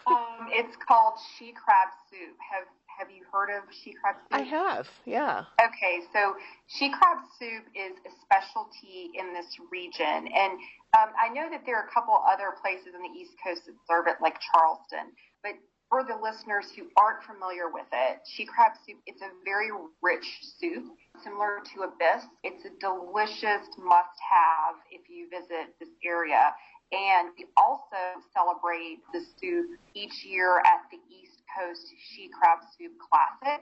um, 0.06 0.50
it's 0.50 0.74
called 0.82 1.14
she 1.38 1.54
crab 1.54 1.94
soup. 2.10 2.34
Have 2.42 2.66
Have 2.98 3.08
you 3.10 3.22
heard 3.30 3.54
of 3.54 3.64
she 3.70 3.94
crab 3.94 4.16
soup? 4.18 4.34
I 4.34 4.42
have. 4.42 4.88
Yeah. 5.06 5.46
Okay, 5.62 6.02
so 6.12 6.34
she 6.66 6.90
crab 6.90 7.22
soup 7.38 7.64
is 7.74 7.94
a 8.02 8.12
specialty 8.26 9.14
in 9.14 9.32
this 9.32 9.46
region, 9.70 10.26
and 10.26 10.58
um, 10.98 11.14
I 11.16 11.32
know 11.32 11.48
that 11.48 11.64
there 11.64 11.78
are 11.78 11.86
a 11.86 11.92
couple 11.92 12.18
other 12.18 12.52
places 12.60 12.92
on 12.94 13.00
the 13.00 13.14
East 13.14 13.32
Coast 13.40 13.64
that 13.66 13.74
serve 13.88 14.06
it, 14.06 14.20
like 14.20 14.36
Charleston. 14.52 15.14
But 15.42 15.56
for 15.92 16.00
the 16.00 16.16
listeners 16.16 16.72
who 16.72 16.88
aren't 16.96 17.20
familiar 17.20 17.68
with 17.68 17.84
it, 17.92 18.24
she 18.24 18.48
crab 18.48 18.72
soup, 18.80 18.96
it's 19.04 19.20
a 19.20 19.28
very 19.44 19.68
rich 20.00 20.24
soup 20.40 20.88
similar 21.20 21.60
to 21.68 21.84
a 21.84 21.92
bisque. 22.00 22.32
It's 22.40 22.64
a 22.64 22.72
delicious 22.80 23.68
must 23.76 24.16
have 24.24 24.80
if 24.88 25.04
you 25.12 25.28
visit 25.28 25.76
this 25.76 25.92
area. 26.00 26.48
And 26.96 27.36
we 27.36 27.44
also 27.60 28.24
celebrate 28.32 29.04
the 29.12 29.20
soup 29.36 29.76
each 29.92 30.24
year 30.24 30.64
at 30.64 30.88
the 30.88 30.96
East 31.12 31.44
Coast 31.52 31.84
She 32.08 32.32
Crab 32.32 32.64
Soup 32.72 32.96
Classic. 32.96 33.60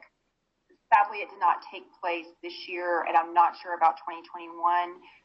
Sadly, 0.94 1.26
it 1.26 1.34
did 1.34 1.42
not 1.42 1.66
take 1.66 1.82
place 1.98 2.30
this 2.46 2.54
year, 2.70 3.10
and 3.10 3.18
I'm 3.18 3.34
not 3.34 3.58
sure 3.58 3.74
about 3.74 3.98
2021, 4.06 4.54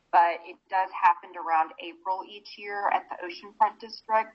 but 0.10 0.42
it 0.42 0.58
does 0.74 0.90
happen 0.90 1.38
around 1.38 1.70
April 1.78 2.26
each 2.26 2.58
year 2.58 2.90
at 2.90 3.06
the 3.14 3.22
Oceanfront 3.22 3.78
District. 3.78 4.34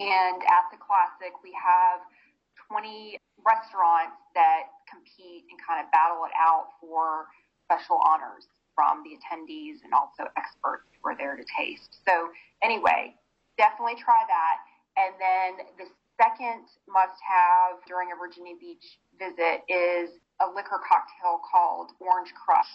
And 0.00 0.40
at 0.48 0.64
the 0.72 0.80
Classic, 0.80 1.36
we 1.44 1.52
have 1.52 2.00
20 2.72 3.20
restaurants 3.44 4.16
that 4.32 4.72
compete 4.88 5.44
and 5.52 5.60
kind 5.60 5.84
of 5.84 5.92
battle 5.92 6.24
it 6.24 6.32
out 6.40 6.72
for 6.80 7.28
special 7.68 8.00
honors 8.00 8.48
from 8.72 9.04
the 9.04 9.12
attendees 9.20 9.84
and 9.84 9.92
also 9.92 10.24
experts 10.40 10.88
who 10.96 11.12
are 11.12 11.16
there 11.20 11.36
to 11.36 11.44
taste. 11.52 12.00
So 12.08 12.32
anyway, 12.64 13.12
definitely 13.60 14.00
try 14.00 14.24
that. 14.24 14.56
And 14.96 15.12
then 15.20 15.50
the 15.76 15.86
second 16.16 16.64
must 16.88 17.20
have 17.20 17.84
during 17.84 18.08
a 18.08 18.16
Virginia 18.16 18.56
Beach 18.56 18.96
visit 19.20 19.68
is 19.68 20.16
a 20.40 20.48
liquor 20.48 20.80
cocktail 20.80 21.44
called 21.44 21.92
Orange 22.00 22.32
Crush. 22.32 22.72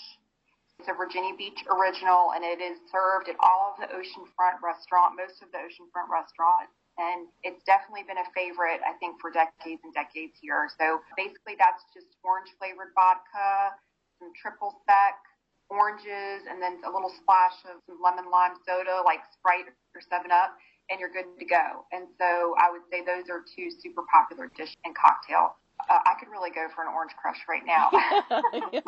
It's 0.77 0.93
a 0.93 0.93
Virginia 0.93 1.33
Beach 1.33 1.65
original 1.73 2.37
and 2.37 2.45
it 2.45 2.61
is 2.61 2.77
served 2.93 3.33
at 3.33 3.37
all 3.41 3.73
of 3.73 3.81
the 3.81 3.89
oceanfront 3.89 4.61
restaurant, 4.61 5.17
most 5.17 5.41
of 5.41 5.49
the 5.49 5.57
oceanfront 5.57 6.13
restaurants 6.13 6.77
and 6.97 7.27
it's 7.43 7.63
definitely 7.67 8.07
been 8.07 8.19
a 8.19 8.29
favorite, 8.31 8.79
I 8.83 8.95
think, 8.99 9.19
for 9.19 9.31
decades 9.31 9.83
and 9.83 9.91
decades 9.93 10.39
here. 10.39 10.71
So 10.79 11.03
basically, 11.19 11.59
that's 11.59 11.83
just 11.91 12.07
orange 12.23 12.51
flavored 12.55 12.95
vodka, 12.95 13.75
some 14.19 14.31
triple 14.35 14.79
sec, 14.87 15.19
oranges, 15.67 16.47
and 16.47 16.61
then 16.61 16.79
a 16.87 16.91
little 16.91 17.11
splash 17.11 17.57
of 17.67 17.83
some 17.87 17.99
lemon 17.99 18.31
lime 18.31 18.55
soda 18.63 19.03
like 19.03 19.25
Sprite 19.35 19.67
or 19.67 20.01
7 20.01 20.31
Up, 20.31 20.55
and 20.87 20.99
you're 20.99 21.11
good 21.11 21.27
to 21.35 21.45
go. 21.45 21.83
And 21.91 22.07
so 22.15 22.55
I 22.55 22.71
would 22.71 22.87
say 22.87 23.03
those 23.03 23.27
are 23.27 23.43
two 23.43 23.67
super 23.69 24.07
popular 24.07 24.47
dish 24.55 24.71
and 24.85 24.95
cocktail 24.95 25.59
uh, 25.89 25.99
I 26.05 26.13
could 26.19 26.29
really 26.29 26.51
go 26.51 26.67
for 26.73 26.81
an 26.81 26.87
orange 26.93 27.11
crush 27.21 27.39
right 27.47 27.63
now. 27.65 27.89
yeah. 28.73 28.81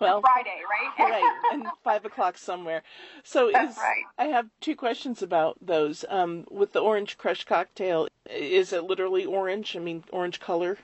Well, 0.00 0.20
Friday, 0.20 0.60
right? 0.68 1.10
right, 1.10 1.40
and 1.52 1.66
five 1.82 2.04
o'clock 2.04 2.38
somewhere. 2.38 2.82
So 3.24 3.50
That's 3.52 3.72
is, 3.72 3.78
right. 3.78 4.04
I 4.18 4.26
have 4.26 4.48
two 4.60 4.76
questions 4.76 5.22
about 5.22 5.58
those. 5.60 6.04
Um, 6.08 6.46
with 6.50 6.72
the 6.72 6.80
orange 6.80 7.18
crush 7.18 7.44
cocktail, 7.44 8.08
is 8.30 8.72
it 8.72 8.84
literally 8.84 9.24
orange? 9.24 9.76
I 9.76 9.80
mean, 9.80 10.04
orange 10.12 10.40
color. 10.40 10.78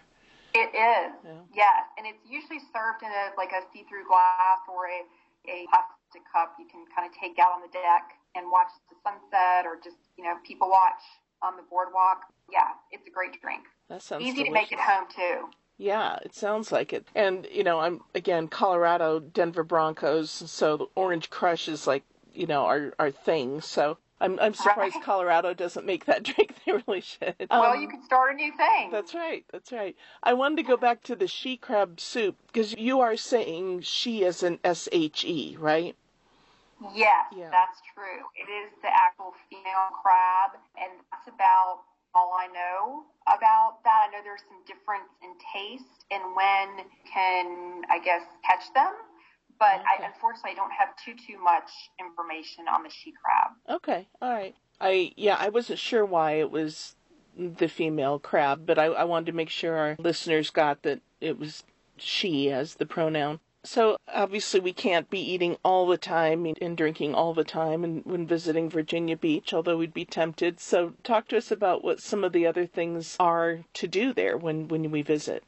It 0.55 0.73
is, 0.73 1.13
yeah. 1.23 1.45
yes, 1.55 1.85
and 1.99 2.07
it's 2.07 2.25
usually 2.25 2.59
served 2.73 3.03
in 3.03 3.13
a 3.13 3.37
like 3.37 3.53
a 3.53 3.61
see-through 3.73 4.09
glass 4.09 4.65
or 4.67 4.89
a 4.89 5.05
a 5.47 5.69
plastic 5.69 6.25
cup. 6.33 6.57
You 6.59 6.67
can 6.67 6.85
kind 6.95 7.09
of 7.09 7.13
take 7.17 7.39
out 7.39 7.53
on 7.53 7.61
the 7.61 7.73
deck 7.73 8.17
and 8.35 8.51
watch 8.51 8.73
the 8.89 8.97
sunset, 9.05 9.67
or 9.67 9.77
just 9.79 10.01
you 10.17 10.25
know 10.25 10.37
people 10.45 10.69
watch 10.69 11.05
on 11.43 11.57
the 11.57 11.65
boardwalk. 11.69 12.27
Yeah, 12.51 12.75
it's 12.91 13.07
a 13.07 13.11
great 13.11 13.41
drink. 13.41 13.69
That 13.89 14.03
sounds 14.03 14.23
easy 14.25 14.45
delicious. 14.45 14.49
to 14.49 14.55
make 14.55 14.73
at 14.73 14.81
home 14.81 15.07
too. 15.15 15.49
Yeah, 15.79 16.19
it 16.25 16.35
sounds 16.35 16.73
like 16.73 16.93
it. 16.93 17.07
And 17.15 17.47
you 17.53 17.63
know, 17.65 17.81
I'm 17.81 18.01
again 18.15 18.49
Colorado, 18.49 19.21
Denver 19.21 19.63
Broncos, 19.63 20.31
so 20.31 20.77
the 20.77 20.87
Orange 20.95 21.31
Crush 21.31 21.69
is 21.69 21.87
like 21.87 22.03
you 22.35 22.47
know 22.47 22.65
our 22.67 22.93
our 22.99 23.11
thing. 23.11 23.61
So 23.61 23.99
I'm 24.21 24.39
I'm 24.41 24.55
surprised 24.55 24.97
right. 24.97 25.05
Colorado 25.05 25.55
doesn't 25.55 25.87
make 25.87 26.05
that 26.07 26.23
drink. 26.25 26.55
They 26.67 26.73
really 26.73 27.01
should. 27.01 27.35
Well, 27.51 27.73
Um, 27.75 27.81
you 27.81 27.89
can 27.89 28.03
start 28.03 28.33
a 28.33 28.35
new 28.35 28.53
thing. 28.57 28.91
That's 28.91 29.15
right. 29.15 29.45
That's 29.53 29.71
right. 29.73 29.97
I 30.23 30.35
wanted 30.35 30.57
to 30.57 30.63
go 30.65 30.77
back 30.77 31.03
to 31.05 31.15
the 31.17 31.29
she 31.29 31.57
crab 31.57 32.01
soup 32.01 32.37
because 32.49 32.77
you 32.77 33.01
are 33.01 33.17
saying 33.17 33.83
she 33.83 34.25
is 34.25 34.43
an 34.43 34.59
S 34.65 34.89
H 34.91 35.25
E, 35.25 35.57
right? 35.59 35.95
Yes, 36.95 37.27
Yeah. 37.37 37.51
that's 37.51 37.81
true. 37.95 38.23
It 38.37 38.51
is 38.51 38.71
the 38.83 38.89
actual 38.89 39.35
female 39.51 39.91
crab, 40.03 40.53
and 40.81 40.93
that's 41.11 41.27
about 41.29 41.81
all 42.19 42.35
I 42.35 42.49
know 42.49 43.05
about 43.27 43.85
that. 43.85 44.09
I 44.09 44.11
know 44.11 44.19
there's 44.25 44.43
some 44.49 44.65
difference 44.67 45.11
in 45.23 45.31
taste 45.55 46.05
and 46.11 46.23
when 46.35 46.87
can, 47.07 47.83
I 47.89 48.01
guess, 48.03 48.23
catch 48.45 48.73
them. 48.75 48.93
But 49.59 49.75
Okay. 49.81 50.03
I 50.03 50.07
unfortunately 50.07 50.55
don't 50.55 50.73
have 50.73 50.91
too 51.05 51.15
too 51.15 51.43
much 51.43 51.71
information 51.99 52.67
on 52.69 52.83
the 52.83 52.91
she 52.91 53.13
crab. 53.13 53.77
Okay. 53.77 54.09
All 54.23 54.33
right. 54.33 54.55
I 54.81 55.13
yeah, 55.17 55.37
I 55.39 55.49
wasn't 55.49 55.79
sure 55.79 56.05
why 56.05 56.33
it 56.33 56.51
was 56.51 56.95
the 57.37 57.69
female 57.69 58.19
crab, 58.19 58.67
but 58.67 58.79
I, 58.79 58.87
I 58.87 59.05
wanted 59.05 59.27
to 59.27 59.33
make 59.33 59.51
sure 59.51 59.77
our 59.77 59.97
listeners 59.99 60.51
got 60.51 60.83
that 60.83 61.01
it 61.21 61.39
was 61.39 61.65
she 61.97 62.51
as 62.51 62.75
the 62.75 62.87
pronoun. 62.87 63.41
So 63.69 63.99
obviously 64.11 64.61
we 64.61 64.73
can't 64.73 65.11
be 65.11 65.21
eating 65.21 65.59
all 65.63 65.87
the 65.87 65.99
time 65.99 66.47
and 66.59 66.75
drinking 66.75 67.15
all 67.15 67.35
the 67.35 67.45
time 67.45 67.85
and 67.85 68.03
when 68.07 68.27
visiting 68.27 68.71
Virginia 68.71 69.15
Beach, 69.15 69.53
although 69.53 69.77
we'd 69.77 69.93
be 69.93 70.07
tempted. 70.07 70.59
So 70.59 70.95
talk 71.03 71.29
to 71.29 71.37
us 71.37 71.51
about 71.51 71.85
what 71.85 72.01
some 72.01 72.25
of 72.25 72.33
the 72.33 72.47
other 72.47 72.65
things 72.65 73.15
are 73.21 73.61
to 73.75 73.87
do 73.87 74.15
there 74.15 74.39
when, 74.39 74.69
when 74.69 74.91
we 74.91 75.03
visit. 75.03 75.45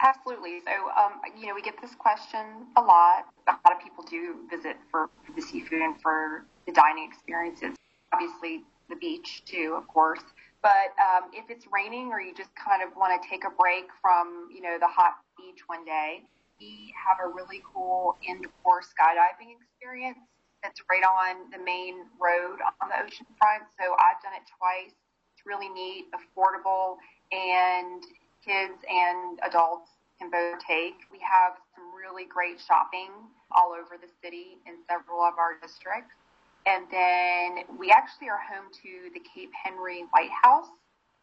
Absolutely. 0.00 0.60
So, 0.64 0.72
um, 0.98 1.20
you 1.38 1.46
know, 1.46 1.54
we 1.54 1.60
get 1.60 1.78
this 1.82 1.94
question 1.94 2.64
a 2.76 2.80
lot. 2.80 3.26
A 3.46 3.52
lot 3.62 3.76
of 3.76 3.82
people 3.82 4.04
do 4.04 4.36
visit 4.48 4.78
for 4.90 5.10
the 5.36 5.42
seafood 5.42 5.82
and 5.82 6.00
for 6.00 6.46
the 6.64 6.72
dining 6.72 7.06
experiences. 7.06 7.76
Obviously, 8.14 8.62
the 8.88 8.96
beach 8.96 9.42
too, 9.44 9.74
of 9.76 9.86
course. 9.86 10.22
But 10.62 10.96
um, 10.96 11.28
if 11.34 11.50
it's 11.50 11.66
raining 11.70 12.08
or 12.08 12.22
you 12.22 12.34
just 12.34 12.54
kind 12.54 12.82
of 12.82 12.96
want 12.96 13.22
to 13.22 13.28
take 13.28 13.44
a 13.44 13.50
break 13.50 13.84
from, 14.00 14.48
you 14.50 14.62
know, 14.62 14.78
the 14.80 14.88
hot 14.88 15.16
beach 15.36 15.60
one 15.66 15.84
day, 15.84 16.22
we 16.60 16.94
have 16.94 17.18
a 17.18 17.28
really 17.28 17.62
cool 17.66 18.16
indoor 18.22 18.80
skydiving 18.80 19.54
experience 19.58 20.18
that's 20.62 20.80
right 20.88 21.04
on 21.04 21.50
the 21.52 21.60
main 21.60 22.08
road 22.16 22.58
on 22.80 22.88
the 22.88 22.96
ocean 22.96 23.28
front. 23.36 23.68
So 23.76 23.92
I've 24.00 24.20
done 24.24 24.32
it 24.32 24.46
twice. 24.56 24.96
It's 25.36 25.44
really 25.44 25.68
neat, 25.68 26.08
affordable, 26.16 26.96
and 27.32 28.00
kids 28.40 28.80
and 28.88 29.38
adults 29.44 29.92
can 30.16 30.30
both 30.30 30.62
take. 30.64 30.96
We 31.12 31.20
have 31.20 31.60
some 31.76 31.92
really 31.92 32.24
great 32.24 32.56
shopping 32.62 33.12
all 33.52 33.76
over 33.76 34.00
the 34.00 34.08
city 34.24 34.56
in 34.64 34.80
several 34.88 35.20
of 35.20 35.36
our 35.36 35.60
districts. 35.60 36.16
And 36.64 36.88
then 36.88 37.68
we 37.76 37.92
actually 37.92 38.32
are 38.32 38.40
home 38.40 38.72
to 38.72 39.12
the 39.12 39.20
Cape 39.20 39.52
Henry 39.52 40.08
Lighthouse, 40.16 40.72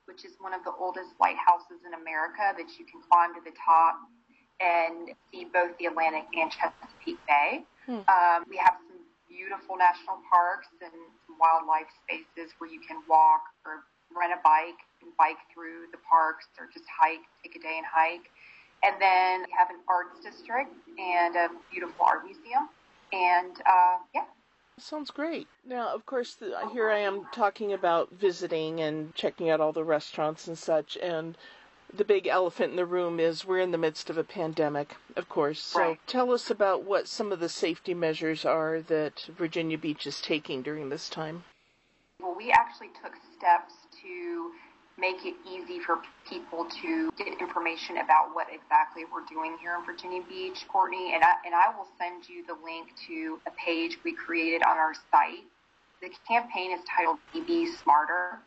which 0.05 0.21
is 0.21 0.37
one 0.37 0.53
of 0.53 0.61
the 0.61 0.73
oldest 0.77 1.17
lighthouses 1.17 1.81
in 1.81 1.97
America 1.97 2.53
that 2.53 2.69
you 2.77 2.85
can 2.85 3.01
climb 3.09 3.33
to 3.33 3.41
the 3.41 3.55
top 3.57 3.97
and 4.61 5.09
see 5.31 5.45
both 5.45 5.77
the 5.79 5.85
Atlantic 5.85 6.29
and 6.37 6.51
Chesapeake 6.51 7.19
Bay. 7.27 7.63
Hmm. 7.85 8.05
Um, 8.05 8.45
we 8.49 8.57
have 8.57 8.77
some 8.87 9.01
beautiful 9.27 9.75
national 9.77 10.21
parks 10.29 10.67
and 10.81 10.93
some 11.25 11.35
wildlife 11.41 11.89
spaces 12.05 12.53
where 12.59 12.69
you 12.69 12.79
can 12.79 13.01
walk 13.09 13.41
or 13.65 13.83
rent 14.15 14.33
a 14.33 14.41
bike 14.43 14.77
and 15.01 15.09
bike 15.17 15.39
through 15.53 15.89
the 15.91 15.97
parks 16.07 16.45
or 16.59 16.69
just 16.71 16.85
hike, 16.87 17.25
take 17.43 17.55
a 17.55 17.59
day 17.59 17.77
and 17.77 17.85
hike. 17.89 18.29
And 18.83 18.99
then 19.01 19.41
we 19.41 19.53
have 19.57 19.69
an 19.69 19.81
arts 19.87 20.19
district 20.23 20.73
and 20.97 21.35
a 21.35 21.49
beautiful 21.71 22.05
art 22.05 22.25
museum. 22.25 22.69
And 23.13 23.57
uh, 23.65 23.97
yeah. 24.13 24.25
Sounds 24.77 25.11
great. 25.11 25.47
Now, 25.65 25.93
of 25.93 26.05
course, 26.05 26.35
the, 26.35 26.57
here 26.73 26.89
I 26.89 26.99
am 26.99 27.27
talking 27.31 27.73
about 27.73 28.11
visiting 28.11 28.81
and 28.81 29.13
checking 29.13 29.49
out 29.49 29.61
all 29.61 29.73
the 29.73 29.83
restaurants 29.83 30.47
and 30.47 30.57
such. 30.57 30.97
And 30.97 31.37
the 31.93 32.05
big 32.05 32.27
elephant 32.27 32.71
in 32.71 32.75
the 32.77 32.85
room 32.85 33.19
is 33.19 33.45
we're 33.45 33.59
in 33.59 33.71
the 33.71 33.77
midst 33.77 34.09
of 34.09 34.17
a 34.17 34.23
pandemic, 34.23 34.95
of 35.15 35.27
course. 35.29 35.61
So 35.61 35.79
right. 35.79 35.99
tell 36.07 36.31
us 36.31 36.49
about 36.49 36.83
what 36.83 37.07
some 37.07 37.31
of 37.31 37.39
the 37.39 37.49
safety 37.49 37.93
measures 37.93 38.45
are 38.45 38.81
that 38.81 39.27
Virginia 39.37 39.77
Beach 39.77 40.07
is 40.07 40.21
taking 40.21 40.61
during 40.61 40.89
this 40.89 41.09
time. 41.09 41.43
Well, 42.21 42.35
we 42.35 42.51
actually 42.51 42.89
took 43.01 43.13
steps 43.37 43.73
to 44.03 44.51
make 44.97 45.25
it 45.25 45.35
easy 45.49 45.79
for 45.79 45.99
people 46.29 46.67
to 46.81 47.11
get 47.17 47.27
information 47.39 47.97
about 47.97 48.33
what 48.33 48.47
exactly 48.53 49.03
we're 49.11 49.25
doing 49.25 49.57
here 49.59 49.75
in 49.77 49.85
Virginia 49.85 50.21
Beach, 50.29 50.65
Courtney. 50.67 51.13
And 51.15 51.23
I, 51.23 51.33
and 51.45 51.55
I 51.55 51.75
will 51.75 51.87
send 51.97 52.29
you 52.29 52.45
the 52.45 52.55
link 52.63 52.89
to 53.07 53.39
a 53.47 53.51
page 53.51 53.97
we 54.03 54.13
created 54.13 54.61
on 54.63 54.77
our 54.77 54.93
site. 55.11 55.43
The 56.01 56.09
campaign 56.27 56.71
is 56.71 56.81
titled 56.85 57.17
Be 57.33 57.71
Smarter. 57.83 58.39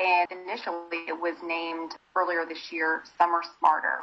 And 0.00 0.26
initially 0.32 1.04
it 1.08 1.20
was 1.20 1.36
named 1.44 1.92
earlier 2.16 2.46
this 2.48 2.72
year 2.72 3.02
Summer 3.18 3.42
Smarter. 3.58 4.00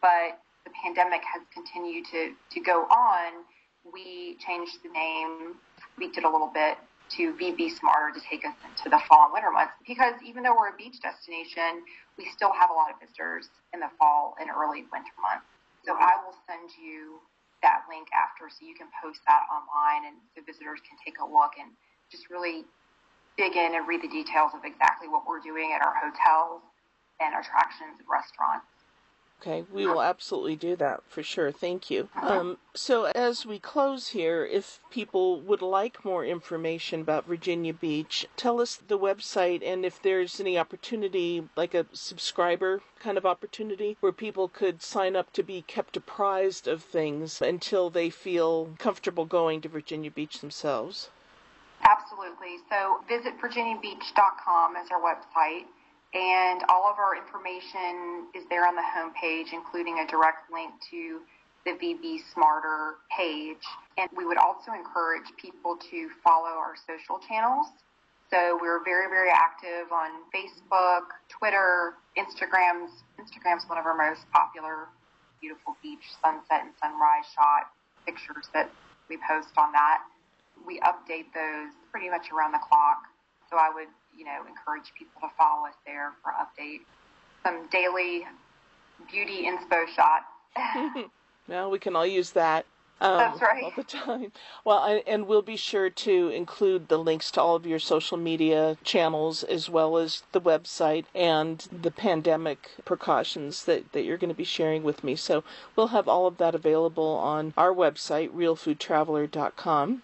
But 0.00 0.40
the 0.64 0.72
pandemic 0.82 1.20
has 1.22 1.42
continued 1.52 2.06
to, 2.12 2.32
to 2.52 2.60
go 2.60 2.84
on. 2.88 3.44
We 3.84 4.36
changed 4.40 4.80
the 4.82 4.88
name, 4.88 5.60
tweaked 5.96 6.16
it 6.16 6.24
a 6.24 6.30
little 6.30 6.50
bit 6.52 6.78
to 7.20 7.36
be 7.36 7.68
smarter 7.68 8.16
to 8.16 8.22
take 8.24 8.44
us 8.48 8.56
into 8.64 8.88
the 8.88 8.96
fall 9.04 9.28
and 9.28 9.32
winter 9.36 9.52
months 9.52 9.76
because 9.86 10.16
even 10.24 10.42
though 10.42 10.56
we're 10.56 10.72
a 10.72 10.78
beach 10.80 10.96
destination, 11.04 11.84
we 12.16 12.24
still 12.32 12.52
have 12.56 12.70
a 12.70 12.72
lot 12.72 12.88
of 12.88 12.96
visitors 12.96 13.52
in 13.76 13.80
the 13.80 13.92
fall 14.00 14.34
and 14.40 14.48
early 14.48 14.88
winter 14.88 15.12
months. 15.20 15.44
So 15.84 15.92
I 15.92 16.16
will 16.24 16.32
send 16.48 16.72
you 16.80 17.20
that 17.60 17.84
link 17.92 18.08
after 18.16 18.48
so 18.48 18.64
you 18.64 18.72
can 18.72 18.88
post 18.96 19.20
that 19.28 19.44
online 19.52 20.08
and 20.08 20.16
the 20.32 20.40
visitors 20.48 20.80
can 20.88 20.96
take 21.04 21.20
a 21.20 21.26
look 21.28 21.60
and 21.60 21.68
just 22.08 22.32
really 22.32 22.64
dig 23.36 23.56
in 23.56 23.74
and 23.74 23.86
read 23.88 24.02
the 24.02 24.08
details 24.08 24.52
of 24.54 24.64
exactly 24.64 25.08
what 25.08 25.26
we're 25.26 25.40
doing 25.40 25.72
at 25.72 25.84
our 25.84 25.94
hotels 25.94 26.62
and 27.20 27.34
attractions 27.34 27.98
and 27.98 28.08
restaurants. 28.08 28.66
Okay, 29.46 29.66
we 29.70 29.86
will 29.86 30.00
absolutely 30.00 30.56
do 30.56 30.74
that 30.76 31.02
for 31.06 31.22
sure. 31.22 31.52
Thank 31.52 31.90
you. 31.90 32.08
Um, 32.14 32.56
so, 32.72 33.04
as 33.14 33.44
we 33.44 33.58
close 33.58 34.08
here, 34.08 34.46
if 34.46 34.80
people 34.90 35.38
would 35.42 35.60
like 35.60 36.02
more 36.02 36.24
information 36.24 37.02
about 37.02 37.26
Virginia 37.26 37.74
Beach, 37.74 38.26
tell 38.38 38.58
us 38.58 38.76
the 38.76 38.98
website 38.98 39.62
and 39.62 39.84
if 39.84 40.00
there's 40.00 40.40
any 40.40 40.56
opportunity, 40.56 41.46
like 41.56 41.74
a 41.74 41.84
subscriber 41.92 42.80
kind 42.98 43.18
of 43.18 43.26
opportunity, 43.26 43.98
where 44.00 44.12
people 44.12 44.48
could 44.48 44.80
sign 44.80 45.14
up 45.14 45.30
to 45.34 45.42
be 45.42 45.60
kept 45.60 45.94
apprised 45.94 46.66
of 46.66 46.82
things 46.82 47.42
until 47.42 47.90
they 47.90 48.08
feel 48.08 48.74
comfortable 48.78 49.26
going 49.26 49.60
to 49.60 49.68
Virginia 49.68 50.10
Beach 50.10 50.40
themselves. 50.40 51.10
Absolutely. 51.84 52.64
So, 52.70 53.00
visit 53.08 53.38
virginiabeach.com 53.40 54.76
as 54.76 54.88
our 54.90 55.00
website 55.00 55.68
and 56.14 56.62
all 56.68 56.86
of 56.86 56.96
our 56.98 57.18
information 57.18 58.30
is 58.34 58.44
there 58.48 58.66
on 58.66 58.76
the 58.76 58.86
homepage, 58.86 59.52
including 59.52 59.98
a 59.98 60.06
direct 60.06 60.50
link 60.50 60.70
to 60.90 61.20
the 61.66 61.72
VB 61.72 62.20
Smarter 62.32 63.02
page. 63.10 63.66
And 63.98 64.08
we 64.16 64.24
would 64.24 64.38
also 64.38 64.72
encourage 64.72 65.26
people 65.36 65.76
to 65.90 66.08
follow 66.22 66.54
our 66.54 66.74
social 66.86 67.18
channels. 67.26 67.66
So 68.30 68.58
we're 68.60 68.82
very, 68.84 69.08
very 69.08 69.30
active 69.30 69.90
on 69.92 70.22
Facebook, 70.30 71.10
Twitter, 71.28 71.94
Instagrams. 72.16 72.94
Instagram's 73.18 73.68
one 73.68 73.78
of 73.78 73.86
our 73.86 73.96
most 73.96 74.22
popular 74.30 74.88
beautiful 75.40 75.76
beach 75.82 76.14
sunset 76.22 76.62
and 76.62 76.72
sunrise 76.80 77.26
shot 77.34 77.74
pictures 78.06 78.48
that 78.54 78.70
we 79.10 79.18
post 79.28 79.50
on 79.58 79.72
that. 79.72 79.98
We 80.66 80.80
update 80.80 81.32
those 81.34 81.72
pretty 81.90 82.08
much 82.08 82.32
around 82.32 82.52
the 82.52 82.60
clock. 82.60 83.02
So 83.50 83.56
I 83.56 83.70
would 83.74 83.88
you 84.16 84.24
know, 84.24 84.44
encourage 84.48 84.92
people 84.96 85.20
to 85.20 85.28
follow 85.36 85.66
us 85.66 85.74
there 85.86 86.12
for 86.22 86.32
updates. 86.32 86.86
Some 87.42 87.68
daily 87.70 88.26
beauty 89.10 89.46
inspo 89.46 89.86
shots. 89.88 90.26
well, 91.48 91.70
we 91.70 91.78
can 91.78 91.96
all 91.96 92.06
use 92.06 92.30
that. 92.30 92.66
Um, 93.00 93.18
That's 93.18 93.42
right. 93.42 93.64
All 93.64 93.72
the 93.76 93.82
time. 93.82 94.32
Well, 94.64 94.78
I, 94.78 95.02
and 95.06 95.26
we'll 95.26 95.42
be 95.42 95.56
sure 95.56 95.90
to 95.90 96.28
include 96.28 96.88
the 96.88 96.96
links 96.96 97.30
to 97.32 97.42
all 97.42 97.56
of 97.56 97.66
your 97.66 97.80
social 97.80 98.16
media 98.16 98.78
channels 98.84 99.42
as 99.42 99.68
well 99.68 99.98
as 99.98 100.22
the 100.30 100.40
website 100.40 101.04
and 101.12 101.58
the 101.72 101.90
pandemic 101.90 102.70
precautions 102.84 103.64
that, 103.64 103.92
that 103.92 104.04
you're 104.04 104.16
going 104.16 104.28
to 104.28 104.34
be 104.34 104.44
sharing 104.44 104.84
with 104.84 105.02
me. 105.02 105.16
So 105.16 105.42
we'll 105.74 105.88
have 105.88 106.08
all 106.08 106.26
of 106.26 106.38
that 106.38 106.54
available 106.54 107.16
on 107.16 107.52
our 107.56 107.74
website, 107.74 108.30
realfoodtraveler.com. 108.30 110.02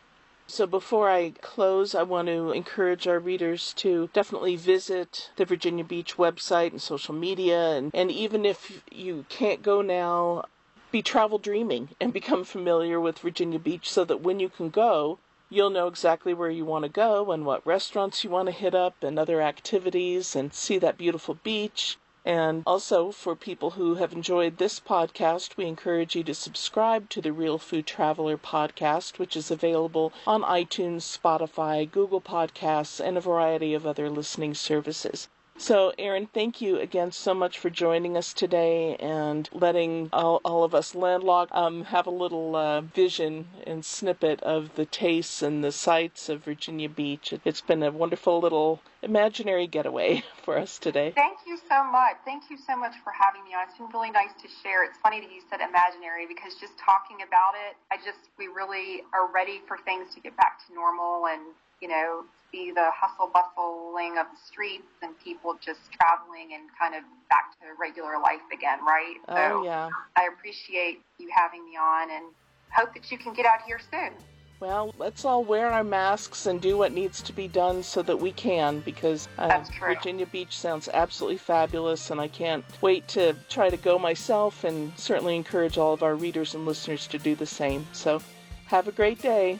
So 0.53 0.67
before 0.67 1.09
I 1.09 1.31
close, 1.41 1.95
I 1.95 2.03
want 2.03 2.27
to 2.27 2.51
encourage 2.51 3.07
our 3.07 3.21
readers 3.21 3.73
to 3.75 4.11
definitely 4.13 4.57
visit 4.57 5.31
the 5.37 5.45
Virginia 5.45 5.85
Beach 5.85 6.17
website 6.17 6.73
and 6.73 6.83
social 6.83 7.15
media. 7.15 7.71
And, 7.77 7.95
and 7.95 8.11
even 8.11 8.45
if 8.45 8.83
you 8.91 9.27
can't 9.29 9.63
go 9.63 9.81
now, 9.81 10.47
be 10.91 11.03
travel 11.03 11.39
dreaming 11.39 11.91
and 12.01 12.13
become 12.21 12.43
familiar 12.43 13.01
with 13.01 13.21
Virginia 13.21 13.61
Beach 13.61 13.89
so 13.89 14.05
that 14.05 14.23
when 14.23 14.41
you 14.41 14.49
can 14.49 14.71
go, 14.71 15.21
you'll 15.51 15.71
know 15.71 15.87
exactly 15.87 16.35
where 16.35 16.51
you 16.51 16.65
want 16.65 16.83
to 16.83 16.89
go 16.89 17.31
and 17.31 17.47
what 17.47 17.65
restaurants 17.65 18.25
you 18.25 18.31
want 18.31 18.47
to 18.47 18.53
hit 18.53 18.75
up 18.75 19.05
and 19.05 19.21
other 19.21 19.41
activities 19.41 20.35
and 20.35 20.53
see 20.53 20.79
that 20.79 20.99
beautiful 20.99 21.35
beach. 21.45 21.97
And 22.23 22.65
also, 22.67 23.13
for 23.13 23.35
people 23.35 23.71
who 23.71 23.95
have 23.95 24.13
enjoyed 24.13 24.59
this 24.59 24.79
podcast, 24.79 25.57
we 25.57 25.65
encourage 25.65 26.15
you 26.15 26.23
to 26.25 26.35
subscribe 26.35 27.09
to 27.09 27.23
the 27.23 27.33
Real 27.33 27.57
Food 27.57 27.87
Traveler 27.87 28.37
podcast, 28.37 29.19
which 29.19 29.37
is 29.37 29.51
available 29.51 30.13
on 30.27 30.43
iTunes, 30.43 31.01
Spotify, 31.01 31.91
Google 31.91 32.21
Podcasts, 32.21 33.01
and 33.01 33.17
a 33.17 33.23
variety 33.23 33.73
of 33.73 33.87
other 33.87 34.11
listening 34.11 34.53
services. 34.53 35.29
So, 35.61 35.93
Erin, 35.99 36.27
thank 36.27 36.63
you 36.63 36.81
again 36.81 37.13
so 37.13 37.35
much 37.35 37.59
for 37.59 37.69
joining 37.69 38.17
us 38.17 38.33
today 38.33 38.97
and 38.97 39.47
letting 39.53 40.09
all, 40.11 40.41
all 40.43 40.65
of 40.65 40.75
us 40.75 40.95
landlocked 40.95 41.53
um, 41.55 41.85
have 41.85 42.07
a 42.07 42.11
little 42.11 42.57
uh, 42.57 42.81
vision 42.81 43.47
and 43.67 43.85
snippet 43.85 44.43
of 44.43 44.75
the 44.77 44.87
tastes 44.87 45.43
and 45.43 45.63
the 45.63 45.71
sights 45.71 46.31
of 46.31 46.45
Virginia 46.45 46.89
Beach. 46.89 47.35
It's 47.45 47.61
been 47.61 47.83
a 47.83 47.91
wonderful 47.91 48.41
little 48.41 48.81
imaginary 49.03 49.67
getaway 49.67 50.25
for 50.43 50.57
us 50.57 50.79
today. 50.79 51.13
Thank 51.15 51.41
you 51.47 51.59
so 51.69 51.85
much. 51.85 52.17
Thank 52.25 52.45
you 52.49 52.57
so 52.57 52.75
much 52.75 52.95
for 53.05 53.13
having 53.13 53.45
me 53.45 53.51
on. 53.53 53.69
It's 53.69 53.77
been 53.77 53.89
really 53.93 54.11
nice 54.11 54.33
to 54.41 54.49
share. 54.63 54.83
It's 54.83 54.97
funny 54.97 55.21
that 55.21 55.31
you 55.31 55.43
said 55.51 55.61
imaginary 55.61 56.27
because 56.27 56.55
just 56.55 56.79
talking 56.79 57.19
about 57.21 57.53
it, 57.69 57.77
I 57.93 57.99
just, 57.99 58.33
we 58.39 58.47
really 58.47 59.03
are 59.13 59.31
ready 59.31 59.61
for 59.69 59.77
things 59.77 60.15
to 60.15 60.21
get 60.21 60.35
back 60.39 60.67
to 60.67 60.75
normal 60.75 61.27
and 61.27 61.43
you 61.81 61.89
know, 61.89 62.25
see 62.53 62.73
the 62.73 62.91
hustle 62.95 63.31
bustling 63.33 64.19
of 64.19 64.27
the 64.27 64.41
streets 64.47 64.93
and 65.03 65.19
people 65.21 65.57
just 65.61 65.81
traveling 65.93 66.55
and 66.55 66.71
kind 66.79 66.95
of 66.95 67.03
back 67.29 67.53
to 67.61 67.67
regular 67.79 68.19
life 68.19 68.45
again, 68.53 68.79
right? 68.85 69.17
Oh, 69.29 69.35
so 69.35 69.65
yeah. 69.65 69.89
I 70.17 70.29
appreciate 70.33 71.01
you 71.19 71.31
having 71.35 71.65
me 71.65 71.77
on 71.77 72.11
and 72.11 72.25
hope 72.73 72.95
that 72.95 73.11
you 73.11 73.19
can 73.19 73.33
get 73.33 73.47
out 73.47 73.63
here 73.67 73.81
soon. 73.91 74.13
Well, 74.61 74.95
let's 74.99 75.25
all 75.25 75.43
wear 75.43 75.71
our 75.71 75.83
masks 75.83 76.45
and 76.45 76.61
do 76.61 76.77
what 76.77 76.93
needs 76.93 77.23
to 77.23 77.33
be 77.33 77.49
done 77.49 77.83
so 77.83 78.03
that 78.03 78.21
we 78.21 78.31
can, 78.33 78.81
because 78.81 79.27
uh, 79.39 79.65
Virginia 79.81 80.27
Beach 80.27 80.59
sounds 80.59 80.87
absolutely 80.93 81.39
fabulous, 81.39 82.11
and 82.11 82.21
I 82.21 82.29
can't 82.29 82.63
wait 82.83 83.09
to 83.09 83.35
try 83.49 83.71
to 83.71 83.79
go 83.79 83.99
myself 83.99 84.65
and 84.65 84.93
certainly 84.99 85.35
encourage 85.35 85.79
all 85.79 85.95
of 85.95 86.03
our 86.03 86.15
readers 86.15 86.55
and 86.55 86.67
listeners 86.67 87.07
to 87.07 87.19
do 87.19 87.35
the 87.35 87.47
same. 87.47 87.87
So, 87.93 88.21
have 88.67 88.87
a 88.87 88.93
great 88.93 89.23
day. 89.23 89.59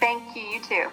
Thank 0.00 0.34
you, 0.34 0.42
you 0.42 0.60
too. 0.64 0.88